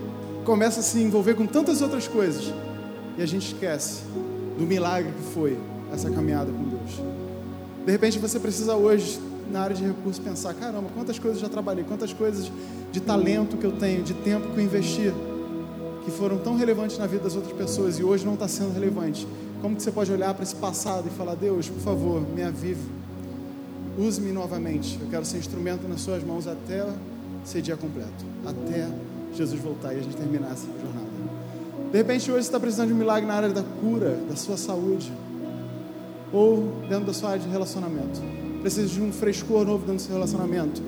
começa 0.44 0.80
a 0.80 0.82
se 0.82 0.98
envolver 0.98 1.34
com 1.34 1.46
tantas 1.46 1.80
outras 1.80 2.06
coisas 2.06 2.52
e 3.16 3.22
a 3.22 3.26
gente 3.26 3.54
esquece 3.54 4.02
do 4.58 4.64
milagre 4.64 5.12
que 5.12 5.32
foi 5.32 5.58
essa 5.90 6.10
caminhada 6.10 6.52
com 6.52 6.64
Deus. 6.64 7.00
De 7.86 7.90
repente 7.90 8.18
você 8.18 8.38
precisa 8.38 8.76
hoje, 8.76 9.18
na 9.50 9.62
área 9.62 9.74
de 9.74 9.82
recursos, 9.82 10.22
pensar: 10.22 10.52
caramba, 10.54 10.90
quantas 10.94 11.18
coisas 11.18 11.40
já 11.40 11.48
trabalhei, 11.48 11.84
quantas 11.84 12.12
coisas 12.12 12.52
de 12.90 13.00
talento 13.00 13.56
que 13.56 13.64
eu 13.64 13.72
tenho, 13.72 14.02
de 14.02 14.12
tempo 14.12 14.48
que 14.48 14.58
eu 14.58 14.64
investi, 14.64 15.10
que 16.04 16.10
foram 16.10 16.36
tão 16.38 16.54
relevantes 16.54 16.98
na 16.98 17.06
vida 17.06 17.24
das 17.24 17.34
outras 17.34 17.54
pessoas 17.54 17.98
e 17.98 18.04
hoje 18.04 18.26
não 18.26 18.34
está 18.34 18.46
sendo 18.46 18.74
relevante. 18.74 19.26
Como 19.62 19.74
que 19.74 19.82
você 19.82 19.90
pode 19.90 20.12
olhar 20.12 20.34
para 20.34 20.42
esse 20.42 20.56
passado 20.56 21.08
e 21.08 21.10
falar: 21.10 21.34
Deus, 21.34 21.66
por 21.66 21.80
favor, 21.80 22.20
me 22.20 22.42
avive, 22.42 22.82
use-me 23.98 24.32
novamente. 24.32 24.98
Eu 25.00 25.08
quero 25.08 25.24
ser 25.24 25.38
instrumento 25.38 25.88
nas 25.88 26.02
Suas 26.02 26.22
mãos 26.22 26.46
até 26.46 26.86
ser 27.44 27.62
dia 27.62 27.76
completo, 27.76 28.24
até 28.46 28.88
Jesus 29.34 29.60
voltar 29.60 29.94
e 29.94 29.98
a 29.98 30.02
gente 30.02 30.16
terminar 30.16 30.52
essa 30.52 30.66
jornada. 30.66 31.12
De 31.90 31.98
repente, 31.98 32.30
hoje 32.30 32.44
você 32.44 32.48
está 32.48 32.60
precisando 32.60 32.88
de 32.88 32.94
um 32.94 32.96
milagre 32.96 33.26
na 33.26 33.34
área 33.34 33.48
da 33.50 33.62
cura, 33.62 34.18
da 34.28 34.36
sua 34.36 34.56
saúde, 34.56 35.12
ou 36.32 36.72
dentro 36.88 37.06
da 37.06 37.12
sua 37.12 37.30
área 37.30 37.42
de 37.42 37.48
relacionamento. 37.48 38.20
Precisa 38.60 38.88
de 38.88 39.00
um 39.00 39.12
frescor 39.12 39.64
novo 39.66 39.80
dentro 39.80 39.96
do 39.96 40.02
seu 40.02 40.14
relacionamento, 40.14 40.82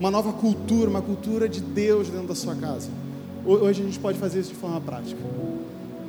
uma 0.00 0.10
nova 0.10 0.32
cultura, 0.32 0.90
uma 0.90 1.02
cultura 1.02 1.48
de 1.48 1.60
Deus 1.60 2.08
dentro 2.08 2.26
da 2.26 2.34
sua 2.34 2.56
casa. 2.56 2.88
Hoje 3.44 3.82
a 3.82 3.84
gente 3.84 3.98
pode 3.98 4.18
fazer 4.18 4.40
isso 4.40 4.50
de 4.50 4.56
forma 4.56 4.80
prática. 4.80 5.20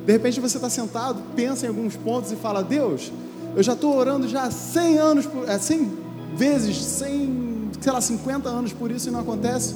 De 0.04 0.12
repente 0.12 0.40
você 0.40 0.56
está 0.56 0.68
sentado, 0.68 1.20
pensa 1.34 1.66
em 1.66 1.68
alguns 1.68 1.96
pontos 1.96 2.32
e 2.32 2.36
fala: 2.36 2.62
Deus, 2.62 3.12
eu 3.56 3.62
já 3.62 3.74
estou 3.74 3.96
orando 3.96 4.28
já 4.28 4.44
há 4.44 4.50
100 4.50 4.98
anos, 4.98 5.28
100 5.60 5.80
é, 5.80 6.36
vezes, 6.36 6.76
100 6.76 7.43
sei 7.84 7.92
lá, 7.92 8.00
50 8.00 8.48
anos 8.48 8.72
por 8.72 8.90
isso 8.90 9.10
e 9.10 9.12
não 9.12 9.20
acontece, 9.20 9.74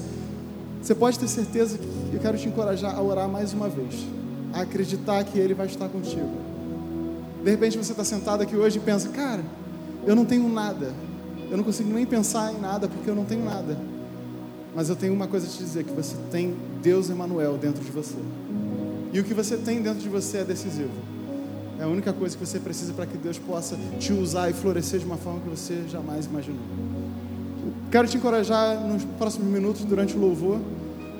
você 0.80 0.94
pode 0.94 1.18
ter 1.18 1.28
certeza 1.28 1.76
que 1.76 2.14
eu 2.14 2.18
quero 2.18 2.38
te 2.38 2.48
encorajar 2.48 2.96
a 2.96 3.02
orar 3.02 3.28
mais 3.28 3.52
uma 3.52 3.68
vez, 3.68 3.94
a 4.54 4.62
acreditar 4.62 5.22
que 5.24 5.38
Ele 5.38 5.52
vai 5.52 5.66
estar 5.66 5.90
contigo. 5.90 6.30
De 7.44 7.50
repente 7.50 7.76
você 7.76 7.92
está 7.92 8.04
sentado 8.04 8.42
aqui 8.42 8.56
hoje 8.56 8.78
e 8.78 8.80
pensa, 8.80 9.10
cara, 9.10 9.42
eu 10.06 10.16
não 10.16 10.24
tenho 10.24 10.48
nada, 10.48 10.90
eu 11.50 11.58
não 11.58 11.62
consigo 11.62 11.92
nem 11.92 12.06
pensar 12.06 12.50
em 12.50 12.58
nada 12.58 12.88
porque 12.88 13.10
eu 13.10 13.14
não 13.14 13.26
tenho 13.26 13.44
nada. 13.44 13.76
Mas 14.74 14.88
eu 14.88 14.96
tenho 14.96 15.12
uma 15.12 15.26
coisa 15.26 15.46
a 15.46 15.50
te 15.50 15.58
dizer: 15.58 15.84
que 15.84 15.92
você 15.92 16.16
tem 16.30 16.56
Deus 16.82 17.10
Emanuel 17.10 17.58
dentro 17.58 17.84
de 17.84 17.90
você. 17.90 18.16
E 19.12 19.20
o 19.20 19.24
que 19.24 19.34
você 19.34 19.58
tem 19.58 19.82
dentro 19.82 20.00
de 20.00 20.08
você 20.08 20.38
é 20.38 20.44
decisivo. 20.44 20.88
É 21.78 21.82
a 21.82 21.86
única 21.86 22.14
coisa 22.14 22.34
que 22.34 22.46
você 22.46 22.58
precisa 22.58 22.94
para 22.94 23.04
que 23.04 23.18
Deus 23.18 23.38
possa 23.38 23.76
te 23.98 24.14
usar 24.14 24.48
e 24.48 24.54
florescer 24.54 24.98
de 24.98 25.04
uma 25.04 25.18
forma 25.18 25.40
que 25.40 25.48
você 25.50 25.84
jamais 25.88 26.24
imaginou. 26.24 26.97
Quero 27.90 28.06
te 28.06 28.16
encorajar 28.16 28.80
nos 28.80 29.04
próximos 29.04 29.48
minutos, 29.48 29.84
durante 29.84 30.16
o 30.16 30.20
louvor, 30.20 30.60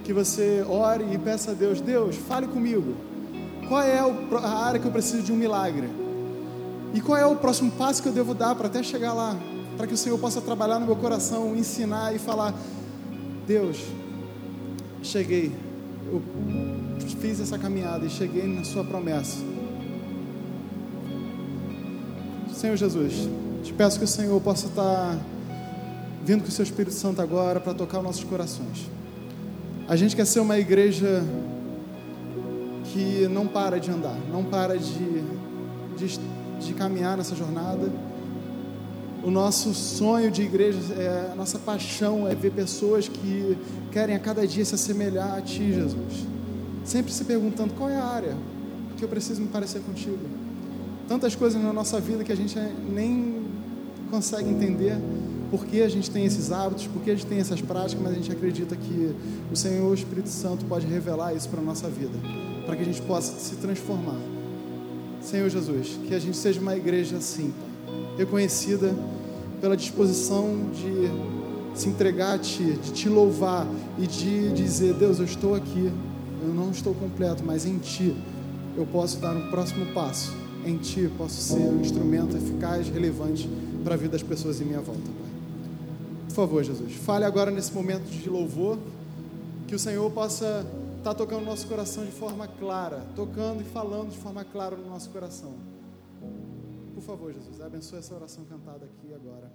que 0.05 0.13
você 0.13 0.65
ore 0.69 1.05
e 1.13 1.19
peça 1.19 1.53
a 1.53 1.55
Deus: 1.55 1.81
Deus, 1.81 2.17
fale 2.17 2.47
comigo. 2.47 2.95
Qual 3.69 3.83
é 3.83 3.99
a 3.99 4.65
área 4.65 4.81
que 4.81 4.87
eu 4.87 4.93
preciso 4.93 5.23
de 5.23 5.33
um 5.33 5.37
milagre? 5.37 5.89
E 6.95 7.01
qual 7.01 7.19
é 7.19 7.27
o 7.27 7.37
próximo 7.37 7.71
passo 7.73 8.03
que 8.03 8.09
eu 8.09 8.13
devo 8.13 8.35
dar 8.35 8.55
para 8.55 8.67
até 8.67 8.83
chegar 8.83 9.13
lá? 9.13 9.37
para 9.79 9.87
que 9.87 9.95
o 9.95 9.97
Senhor 9.97 10.19
possa 10.19 10.41
trabalhar 10.41 10.81
no 10.81 10.87
meu 10.87 10.97
coração, 10.97 11.57
ensinar 11.57 12.13
e 12.13 12.19
falar: 12.19 12.53
Deus, 13.47 13.79
cheguei, 15.05 15.53
eu 16.05 16.21
fiz 17.21 17.41
essa 17.41 17.57
caminhada 17.57 18.05
e 18.05 18.11
cheguei 18.11 18.45
na 18.45 18.65
Sua 18.65 18.83
promessa. 18.83 19.39
Senhor 22.53 22.77
Jesus, 22.77 23.29
te 23.63 23.73
peço 23.73 24.01
que 24.01 24.05
o 24.05 24.09
Senhor 24.09 24.41
possa 24.41 24.67
estar 24.67 25.17
vindo 26.29 26.43
com 26.43 26.51
o 26.51 26.53
Seu 26.53 26.63
Espírito 26.63 26.95
Santo 26.95 27.23
agora 27.23 27.59
para 27.59 27.73
tocar 27.73 28.03
nossos 28.03 28.23
corações. 28.23 28.87
A 29.89 29.97
gente 29.97 30.15
quer 30.15 30.27
ser 30.27 30.41
uma 30.41 30.59
igreja 30.59 31.25
que 32.93 33.27
não 33.29 33.47
para 33.47 33.81
de 33.81 33.91
andar, 33.91 34.15
não 34.31 34.45
para 34.45 34.77
de, 34.77 35.23
de, 35.97 36.21
de 36.61 36.75
caminhar 36.75 37.17
nessa 37.17 37.35
jornada. 37.35 37.91
O 39.25 39.31
nosso 39.31 39.73
sonho 39.73 40.31
de 40.31 40.43
igreja, 40.43 40.79
é, 40.93 41.31
a 41.33 41.35
nossa 41.35 41.59
paixão 41.59 42.29
é 42.29 42.35
ver 42.35 42.53
pessoas 42.53 43.09
que 43.09 43.57
querem 43.91 44.15
a 44.15 44.19
cada 44.19 44.47
dia 44.47 44.67
se 44.67 44.75
assemelhar 44.75 45.35
a 45.35 45.41
Ti, 45.41 45.73
Jesus. 45.73 46.27
Sempre 46.85 47.11
se 47.11 47.25
perguntando 47.25 47.73
qual 47.73 47.89
é 47.89 47.97
a 47.97 48.05
área 48.05 48.37
que 48.99 49.03
eu 49.03 49.09
preciso 49.09 49.41
me 49.41 49.49
parecer 49.49 49.81
contigo 49.81 50.19
tantas 51.09 51.35
coisas 51.35 51.63
na 51.63 51.73
nossa 51.73 51.99
vida 51.99 52.23
que 52.23 52.31
a 52.31 52.37
gente 52.37 52.55
nem 52.93 53.47
consegue 54.11 54.51
entender 54.51 54.99
por 55.51 55.65
que 55.65 55.83
a 55.83 55.89
gente 55.89 56.11
tem 56.11 56.25
esses 56.25 56.53
hábitos, 56.53 56.87
por 56.87 57.03
que 57.03 57.11
a 57.11 57.15
gente 57.15 57.27
tem 57.27 57.39
essas 57.39 57.61
práticas, 57.61 58.03
mas 58.03 58.13
a 58.13 58.15
gente 58.17 58.31
acredita 58.31 58.77
que 58.77 59.15
o 59.51 59.57
Senhor, 59.57 59.91
o 59.91 59.95
Espírito 59.95 60.29
Santo, 60.29 60.65
pode 60.65 60.87
revelar 60.87 61.35
isso 61.35 61.49
para 61.49 61.61
a 61.61 61.63
nossa 61.63 61.89
vida, 61.89 62.13
para 62.67 62.77
que 62.77 62.83
a 62.83 62.85
gente 62.85 63.01
possa 63.03 63.39
se 63.39 63.57
transformar. 63.57 64.19
Senhor 65.21 65.49
Jesus, 65.49 65.99
que 66.07 66.15
a 66.15 66.19
gente 66.19 66.37
seja 66.37 66.61
uma 66.61 66.77
igreja 66.77 67.17
assim, 67.17 67.53
reconhecida 68.17 68.95
pela 69.61 69.77
disposição 69.77 70.71
de 70.73 71.79
se 71.79 71.89
entregar 71.89 72.35
a 72.35 72.39
Ti, 72.39 72.79
de 72.83 72.93
Te 72.93 73.09
louvar 73.09 73.67
e 73.99 74.07
de 74.07 74.53
dizer: 74.53 74.95
Deus, 74.95 75.19
eu 75.19 75.25
estou 75.25 75.55
aqui, 75.55 75.93
eu 76.43 76.55
não 76.55 76.71
estou 76.71 76.95
completo, 76.95 77.43
mas 77.45 77.67
em 77.67 77.79
Ti 77.79 78.15
eu 78.77 78.87
posso 78.87 79.19
dar 79.19 79.37
um 79.37 79.51
próximo 79.51 79.87
passo 79.93 80.33
em 80.65 80.77
Ti 80.77 81.11
posso 81.17 81.41
ser 81.41 81.61
um 81.61 81.81
instrumento 81.81 82.37
eficaz, 82.37 82.89
relevante 82.89 83.49
para 83.83 83.95
a 83.95 83.97
vida 83.97 84.13
das 84.13 84.23
pessoas 84.23 84.61
em 84.61 84.65
minha 84.65 84.81
volta, 84.81 85.11
favor, 86.39 86.63
Jesus, 86.63 86.95
fale 86.95 87.25
agora 87.25 87.51
nesse 87.51 87.73
momento 87.73 88.05
de 88.05 88.31
louvor, 88.31 88.79
que 89.67 89.75
o 89.75 89.79
Senhor 89.79 90.09
possa 90.13 90.65
estar 90.99 91.11
tá 91.11 91.15
tocando 91.15 91.41
no 91.41 91.47
nosso 91.47 91.67
coração 91.67 92.05
de 92.05 92.13
forma 92.13 92.47
clara, 92.47 93.05
tocando 93.17 93.61
e 93.61 93.65
falando 93.65 94.11
de 94.11 94.19
forma 94.19 94.45
clara 94.45 94.77
no 94.77 94.89
nosso 94.89 95.11
coração. 95.11 95.53
Por 96.95 97.03
favor, 97.03 97.33
Jesus, 97.33 97.61
abençoe 97.61 97.99
essa 97.99 98.15
oração 98.15 98.45
cantada 98.45 98.85
aqui 98.85 99.13
agora. 99.13 99.51